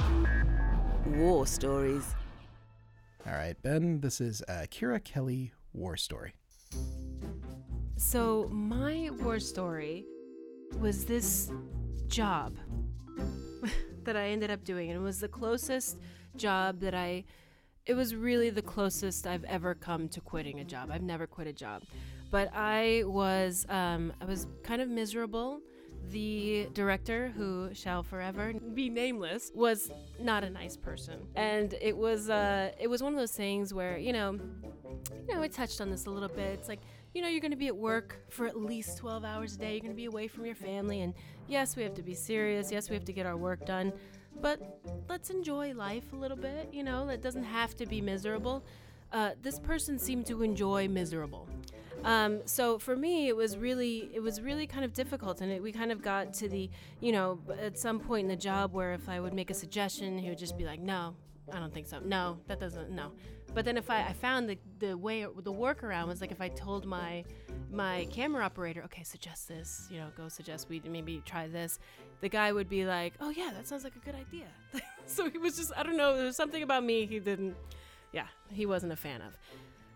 War 1.07 1.45
stories. 1.45 2.05
All 3.27 3.33
right, 3.33 3.61
Ben, 3.63 4.01
this 4.01 4.21
is 4.21 4.43
a 4.49 4.67
Kira 4.69 5.03
Kelly 5.03 5.53
war 5.73 5.97
story. 5.97 6.35
So, 7.97 8.49
my 8.51 9.11
war 9.21 9.41
story 9.41 10.07
was 10.79 11.05
this 11.05 11.51
job 12.07 12.57
that 14.05 14.17
I 14.17 14.29
ended 14.29 14.51
up 14.51 14.63
doing. 14.63 14.91
And 14.91 15.01
it 15.01 15.03
was 15.03 15.19
the 15.19 15.29
closest 15.29 15.99
job 16.37 16.79
that 16.81 16.95
I, 16.95 17.25
it 17.87 17.95
was 17.95 18.15
really 18.15 18.51
the 18.51 18.63
closest 18.63 19.27
I've 19.27 19.45
ever 19.45 19.75
come 19.75 20.09
to 20.11 20.21
quitting 20.21 20.61
a 20.61 20.65
job. 20.65 20.91
I've 20.93 21.03
never 21.03 21.27
quit 21.27 21.49
a 21.49 21.53
job. 21.53 21.83
But 22.31 22.51
I 22.55 23.03
was, 23.05 23.67
um, 23.69 24.13
I 24.21 24.27
was 24.27 24.47
kind 24.63 24.81
of 24.81 24.89
miserable. 24.89 25.61
The 26.11 26.69
director, 26.73 27.33
who 27.37 27.71
shall 27.75 28.03
forever 28.03 28.53
be 28.75 28.89
nameless, 28.89 29.51
was 29.55 29.91
not 30.21 30.45
a 30.45 30.51
nice 30.51 30.77
person, 30.77 31.27
and 31.35 31.75
it 31.81 31.97
was, 31.97 32.31
uh, 32.31 32.71
it 32.81 32.89
was 32.89 33.03
one 33.03 33.13
of 33.13 33.19
those 33.19 33.33
things 33.33 33.75
where 33.75 33.99
you 33.99 34.13
know, 34.13 34.39
you 35.29 35.35
know, 35.35 35.43
I 35.43 35.49
touched 35.49 35.81
on 35.81 35.91
this 35.91 36.07
a 36.07 36.11
little 36.11 36.29
bit. 36.29 36.59
It's 36.59 36.69
like 36.69 36.81
you 37.15 37.23
know, 37.23 37.29
you're 37.29 37.41
going 37.41 37.53
to 37.53 37.57
be 37.57 37.69
at 37.69 37.77
work 37.77 38.21
for 38.29 38.47
at 38.47 38.57
least 38.57 38.99
12 38.99 39.25
hours 39.25 39.57
a 39.57 39.59
day. 39.59 39.73
You're 39.73 39.81
going 39.81 39.93
to 39.93 39.97
be 39.97 40.05
away 40.05 40.29
from 40.29 40.45
your 40.45 40.55
family. 40.55 41.01
And 41.01 41.15
yes, 41.47 41.77
we 41.77 41.83
have 41.83 41.95
to 41.95 42.03
be 42.03 42.15
serious. 42.15 42.71
Yes, 42.71 42.91
we 42.91 42.95
have 42.95 43.05
to 43.07 43.13
get 43.13 43.27
our 43.27 43.37
work 43.37 43.65
done. 43.67 43.93
But 44.41 44.81
let's 45.09 45.31
enjoy 45.31 45.75
life 45.75 46.13
a 46.13 46.17
little 46.17 46.37
bit. 46.37 46.69
You 46.73 46.85
know, 46.85 47.09
it 47.09 47.23
doesn't 47.23 47.45
have 47.45 47.75
to 47.77 47.87
be 47.87 48.01
miserable. 48.01 48.63
Uh, 49.13 49.31
this 49.43 49.59
person 49.59 49.99
seemed 49.99 50.27
to 50.27 50.43
enjoy 50.43 50.87
miserable. 50.87 51.49
Um, 52.05 52.41
so 52.47 52.79
for 52.79 52.97
me, 52.97 53.29
it 53.29 53.37
was 53.37 53.57
really, 53.57 54.11
it 54.15 54.21
was 54.21 54.41
really 54.41 54.67
kind 54.67 54.85
of 54.85 54.93
difficult, 54.93 55.41
and 55.41 55.51
it, 55.51 55.63
we 55.63 55.73
kind 55.73 55.93
of 55.93 56.03
got 56.03 56.33
to 56.35 56.49
the, 56.49 56.71
you 57.01 57.13
know, 57.13 57.41
at 57.61 57.79
some 57.79 57.99
point 58.01 58.25
in 58.25 58.29
the 58.29 58.37
job 58.37 58.73
where 58.73 58.93
if 58.95 59.09
I 59.09 59.21
would 59.21 59.35
make 59.35 59.51
a 59.51 59.55
suggestion, 59.55 60.19
he 60.19 60.29
would 60.29 60.39
just 60.39 60.57
be 60.57 60.65
like, 60.65 60.81
"No, 60.81 61.15
I 61.53 61.59
don't 61.59 61.73
think 61.73 61.87
so. 61.87 61.99
No, 62.01 62.39
that 62.47 62.61
doesn't. 62.61 62.91
No." 62.91 63.13
But 63.55 63.65
then 63.65 63.77
if 63.77 63.91
I, 63.91 64.03
I 64.03 64.13
found 64.13 64.49
the 64.49 64.59
the 64.79 64.97
way 64.97 65.23
the 65.23 65.53
workaround 65.53 66.07
was 66.07 66.21
like 66.21 66.31
if 66.31 66.41
I 66.41 66.49
told 66.49 66.85
my 66.85 67.25
my 67.71 68.07
camera 68.11 68.45
operator, 68.45 68.83
okay, 68.85 69.03
suggest 69.03 69.49
this, 69.49 69.89
you 69.91 69.99
know, 69.99 70.09
go 70.17 70.29
suggest 70.29 70.69
we 70.69 70.81
maybe 70.89 71.23
try 71.25 71.49
this, 71.49 71.79
the 72.21 72.29
guy 72.29 72.53
would 72.53 72.69
be 72.69 72.85
like, 72.85 73.15
oh 73.21 73.31
yeah, 73.31 73.51
that 73.55 73.67
sounds 73.67 73.85
like 73.85 73.97
a 73.97 73.99
good 74.01 74.15
idea. 74.15 74.47
so 75.07 75.29
he 75.29 75.39
was 75.39 75.57
just 75.57 75.73
I 75.77 75.83
don't 75.83 75.97
know, 75.97 76.17
there 76.17 76.27
was 76.27 76.37
something 76.37 76.63
about 76.63 76.85
me 76.85 77.07
he 77.07 77.19
didn't, 77.19 77.57
yeah, 78.13 78.27
he 78.51 78.67
wasn't 78.67 78.93
a 78.93 78.97
fan 78.97 79.23
of. 79.23 79.37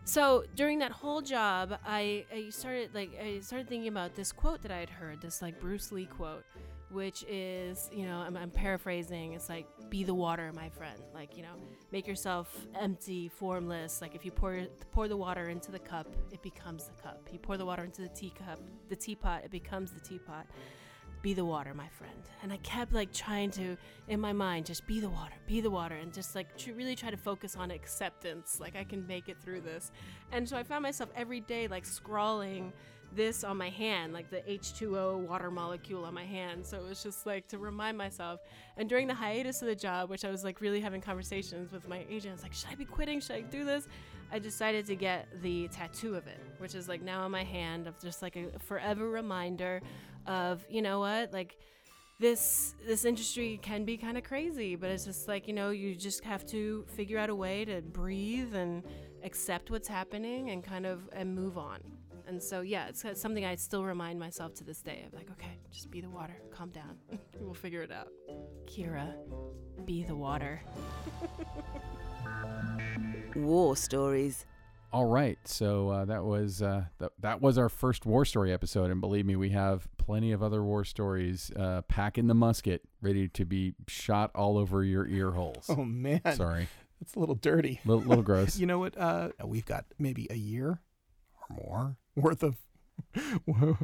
So 0.04 0.44
during 0.56 0.80
that 0.80 0.90
whole 0.90 1.20
job, 1.20 1.78
I, 1.86 2.24
I 2.34 2.50
started 2.50 2.94
like 2.94 3.12
I 3.22 3.40
started 3.40 3.68
thinking 3.68 3.88
about 3.88 4.14
this 4.14 4.32
quote 4.32 4.62
that 4.62 4.72
I 4.72 4.78
had 4.78 4.90
heard, 4.90 5.20
this 5.20 5.40
like 5.40 5.60
Bruce 5.60 5.92
Lee 5.92 6.06
quote, 6.06 6.44
which 6.90 7.24
is 7.28 7.88
you 7.92 8.06
know 8.06 8.16
I'm, 8.16 8.36
I'm 8.36 8.50
paraphrasing. 8.50 9.34
It's 9.34 9.48
like 9.48 9.66
be 9.90 10.02
the 10.02 10.14
water, 10.14 10.50
my 10.54 10.68
friend. 10.70 11.00
Like 11.14 11.36
you 11.36 11.44
know, 11.44 11.54
make 11.92 12.08
yourself 12.08 12.66
empty, 12.74 13.28
formless. 13.28 14.00
Like 14.02 14.16
if 14.16 14.24
you 14.24 14.32
pour 14.32 14.66
pour 14.90 15.06
the 15.06 15.16
water 15.16 15.50
into 15.50 15.70
the 15.70 15.78
cup, 15.78 16.08
it 16.32 16.42
becomes 16.42 16.88
the 16.88 17.00
cup. 17.00 17.28
You 17.32 17.38
pour 17.38 17.56
the 17.56 17.66
water 17.66 17.84
into 17.84 18.02
the 18.02 18.08
teacup, 18.08 18.58
the 18.88 18.96
teapot, 18.96 19.44
it 19.44 19.52
becomes 19.52 19.92
the 19.92 20.00
teapot 20.00 20.46
be 21.22 21.34
the 21.34 21.44
water, 21.44 21.72
my 21.72 21.88
friend. 21.88 22.12
And 22.42 22.52
I 22.52 22.56
kept 22.58 22.92
like 22.92 23.12
trying 23.12 23.50
to, 23.52 23.76
in 24.08 24.20
my 24.20 24.32
mind, 24.32 24.66
just 24.66 24.86
be 24.86 25.00
the 25.00 25.08
water, 25.08 25.34
be 25.46 25.60
the 25.60 25.70
water, 25.70 25.94
and 25.94 26.12
just 26.12 26.34
like 26.34 26.56
tr- 26.58 26.72
really 26.72 26.96
try 26.96 27.10
to 27.10 27.16
focus 27.16 27.56
on 27.56 27.70
acceptance. 27.70 28.58
Like 28.60 28.76
I 28.76 28.84
can 28.84 29.06
make 29.06 29.28
it 29.28 29.38
through 29.40 29.60
this. 29.60 29.92
And 30.32 30.48
so 30.48 30.56
I 30.56 30.62
found 30.64 30.82
myself 30.82 31.10
every 31.14 31.40
day 31.40 31.68
like 31.68 31.86
scrawling 31.86 32.72
this 33.14 33.44
on 33.44 33.56
my 33.56 33.68
hand, 33.68 34.12
like 34.12 34.30
the 34.30 34.40
H2O 34.40 35.18
water 35.18 35.50
molecule 35.50 36.04
on 36.04 36.14
my 36.14 36.24
hand. 36.24 36.66
So 36.66 36.78
it 36.78 36.88
was 36.88 37.02
just 37.02 37.26
like 37.26 37.46
to 37.48 37.58
remind 37.58 37.96
myself. 37.96 38.40
And 38.76 38.88
during 38.88 39.06
the 39.06 39.14
hiatus 39.14 39.62
of 39.62 39.68
the 39.68 39.76
job, 39.76 40.10
which 40.10 40.24
I 40.24 40.30
was 40.30 40.44
like 40.44 40.60
really 40.60 40.80
having 40.80 41.00
conversations 41.00 41.72
with 41.72 41.88
my 41.88 42.04
agents, 42.08 42.42
like, 42.42 42.54
should 42.54 42.70
I 42.70 42.74
be 42.74 42.84
quitting? 42.84 43.20
Should 43.20 43.36
I 43.36 43.40
do 43.42 43.64
this? 43.64 43.86
I 44.34 44.38
decided 44.38 44.86
to 44.86 44.96
get 44.96 45.28
the 45.42 45.68
tattoo 45.68 46.14
of 46.14 46.26
it, 46.26 46.40
which 46.56 46.74
is 46.74 46.88
like 46.88 47.02
now 47.02 47.22
on 47.22 47.30
my 47.30 47.44
hand 47.44 47.86
of 47.86 47.98
just 48.00 48.22
like 48.22 48.36
a 48.36 48.58
forever 48.58 49.10
reminder 49.10 49.82
of, 50.26 50.64
you 50.68 50.82
know 50.82 51.00
what, 51.00 51.32
like 51.32 51.56
this 52.22 52.74
this 52.86 53.04
industry 53.04 53.58
can 53.62 53.84
be 53.84 53.96
kind 53.96 54.16
of 54.16 54.24
crazy, 54.24 54.76
but 54.76 54.90
it's 54.90 55.04
just 55.04 55.28
like, 55.28 55.48
you 55.48 55.52
know, 55.52 55.70
you 55.70 55.94
just 55.94 56.24
have 56.24 56.46
to 56.46 56.84
figure 56.96 57.18
out 57.18 57.30
a 57.30 57.34
way 57.34 57.64
to 57.64 57.82
breathe 57.82 58.54
and 58.54 58.84
accept 59.24 59.70
what's 59.70 59.88
happening 59.88 60.50
and 60.50 60.64
kind 60.64 60.86
of 60.86 61.08
and 61.12 61.34
move 61.34 61.58
on. 61.58 61.80
And 62.26 62.42
so 62.42 62.60
yeah, 62.60 62.86
it's 62.86 63.04
it's 63.04 63.20
something 63.20 63.44
I 63.44 63.56
still 63.56 63.84
remind 63.84 64.20
myself 64.20 64.54
to 64.54 64.64
this 64.64 64.80
day 64.80 65.04
of 65.06 65.12
like, 65.12 65.30
okay, 65.32 65.58
just 65.70 65.90
be 65.90 66.00
the 66.00 66.08
water, 66.08 66.36
calm 66.50 66.70
down. 66.70 66.96
we'll 67.40 67.54
figure 67.54 67.82
it 67.82 67.90
out. 67.90 68.08
Kira, 68.66 69.12
be 69.84 70.04
the 70.04 70.14
water. 70.14 70.62
War 73.34 73.76
stories. 73.76 74.46
All 74.92 75.06
right, 75.06 75.38
so 75.44 75.88
uh, 75.88 76.04
that 76.04 76.22
was 76.22 76.60
uh, 76.60 76.84
th- 76.98 77.12
that 77.20 77.40
was 77.40 77.56
our 77.56 77.70
first 77.70 78.04
war 78.04 78.26
story 78.26 78.52
episode, 78.52 78.90
and 78.90 79.00
believe 79.00 79.24
me, 79.24 79.36
we 79.36 79.48
have 79.48 79.88
plenty 80.04 80.32
of 80.32 80.42
other 80.42 80.62
war 80.62 80.84
stories 80.84 81.50
uh, 81.56 81.82
packing 81.82 82.26
the 82.26 82.34
musket, 82.34 82.82
ready 83.00 83.28
to 83.28 83.44
be 83.44 83.74
shot 83.86 84.30
all 84.34 84.58
over 84.58 84.82
your 84.82 85.06
ear 85.06 85.30
holes. 85.32 85.66
Oh 85.68 85.84
man, 85.84 86.20
Sorry, 86.34 86.68
that's 87.00 87.14
a 87.14 87.18
little 87.20 87.34
dirty. 87.36 87.80
little, 87.84 88.02
little 88.02 88.24
gross. 88.24 88.56
You 88.62 88.66
know 88.66 88.78
what? 88.80 88.96
Uh, 88.98 89.28
we've 89.44 89.64
got 89.66 89.84
maybe 89.98 90.26
a 90.30 90.34
year 90.36 90.80
or 91.50 91.56
more 91.56 91.96
worth 92.16 92.42
of, 92.42 92.56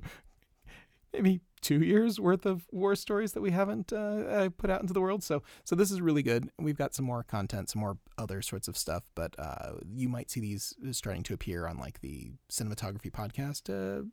maybe 1.13 1.41
two 1.69 1.83
years 1.83 2.19
worth 2.19 2.47
of 2.47 2.67
war 2.73 2.97
stories 2.97 3.33
that 3.33 3.43
we 3.43 3.51
haven't 3.51 3.93
uh, 3.93 3.97
uh, 3.97 4.49
put 4.57 4.71
out 4.71 4.81
into 4.81 4.95
the 4.95 5.03
world. 5.03 5.23
So 5.23 5.43
so 5.65 5.77
this 5.77 5.91
is 5.91 6.01
really 6.01 6.23
good. 6.23 6.51
We've 6.59 6.79
got 6.79 6.95
some 6.95 7.05
more 7.05 7.23
content, 7.23 7.69
some 7.69 7.81
more 7.81 7.99
other 8.17 8.41
sorts 8.41 8.69
of 8.69 8.77
stuff, 8.79 9.03
but 9.15 9.35
uh, 9.39 9.73
you 9.95 10.09
might 10.09 10.31
see 10.31 10.41
these 10.41 10.75
starting 10.93 11.23
to 11.25 11.35
appear 11.35 11.67
on 11.67 11.77
like 11.77 12.01
the 12.01 12.33
cinematography 12.51 13.11
podcast 13.11 13.69
uh, 13.69 14.05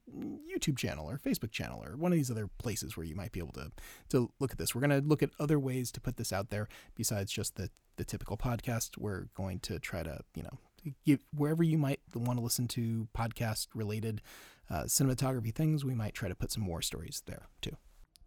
YouTube 0.54 0.78
channel 0.78 1.10
or 1.10 1.18
Facebook 1.18 1.52
channel 1.52 1.82
or 1.82 1.96
one 1.96 2.12
of 2.12 2.18
these 2.18 2.30
other 2.30 2.50
places 2.58 2.98
where 2.98 3.06
you 3.06 3.16
might 3.16 3.32
be 3.32 3.40
able 3.40 3.54
to 3.54 3.72
to 4.10 4.30
look 4.42 4.52
at 4.52 4.58
this. 4.58 4.76
We're 4.76 4.86
going 4.86 5.02
to 5.02 5.08
look 5.08 5.24
at 5.24 5.30
other 5.40 5.58
ways 5.58 5.92
to 5.94 6.02
put 6.02 6.18
this 6.18 6.34
out 6.34 6.50
there 6.50 6.68
besides 6.96 7.32
just 7.32 7.56
the 7.56 7.70
the 7.96 8.04
typical 8.04 8.36
podcast. 8.36 8.98
We're 8.98 9.28
going 9.34 9.60
to 9.62 9.80
try 9.80 10.04
to 10.04 10.20
you 10.36 10.44
know 10.44 10.60
give 11.06 11.24
wherever 11.34 11.64
you 11.64 11.78
might 11.78 12.02
want 12.14 12.38
to 12.38 12.44
listen 12.44 12.68
to 12.68 13.08
podcast 13.18 13.68
related 13.74 14.22
uh, 14.70 14.84
cinematography 14.84 15.54
things, 15.54 15.86
we 15.86 15.94
might 15.94 16.14
try 16.14 16.30
to 16.30 16.36
put 16.36 16.52
some 16.52 16.66
war 16.66 16.82
stories 16.82 17.22
there 17.26 17.48
too. 17.62 17.76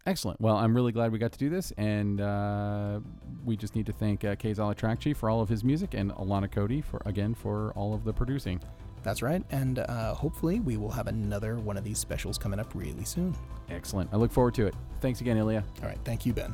Excellent. 0.05 0.39
Well, 0.39 0.55
I'm 0.55 0.73
really 0.73 0.91
glad 0.91 1.11
we 1.11 1.19
got 1.19 1.33
to 1.33 1.39
do 1.39 1.49
this, 1.49 1.71
and 1.77 2.21
uh, 2.21 2.99
we 3.43 3.57
just 3.57 3.75
need 3.75 3.85
to 3.85 3.91
thank 3.91 4.23
uh, 4.23 4.35
Kay 4.35 4.53
Zalotrakci 4.53 5.15
for 5.15 5.29
all 5.29 5.41
of 5.41 5.49
his 5.49 5.63
music 5.63 5.93
and 5.93 6.11
Alana 6.13 6.49
Cody 6.49 6.81
for 6.81 7.01
again 7.05 7.33
for 7.33 7.73
all 7.73 7.93
of 7.93 8.05
the 8.05 8.13
producing. 8.13 8.61
That's 9.03 9.21
right, 9.21 9.43
and 9.51 9.79
uh, 9.79 10.13
hopefully 10.13 10.59
we 10.59 10.77
will 10.77 10.91
have 10.91 11.07
another 11.07 11.57
one 11.57 11.77
of 11.77 11.83
these 11.83 11.99
specials 11.99 12.37
coming 12.37 12.59
up 12.59 12.73
really 12.73 13.05
soon. 13.05 13.35
Excellent. 13.69 14.09
I 14.13 14.17
look 14.17 14.31
forward 14.31 14.55
to 14.55 14.67
it. 14.67 14.75
Thanks 14.99 15.21
again, 15.21 15.37
Ilya. 15.37 15.63
All 15.81 15.87
right. 15.87 15.99
Thank 16.03 16.25
you, 16.25 16.33
Ben. 16.33 16.53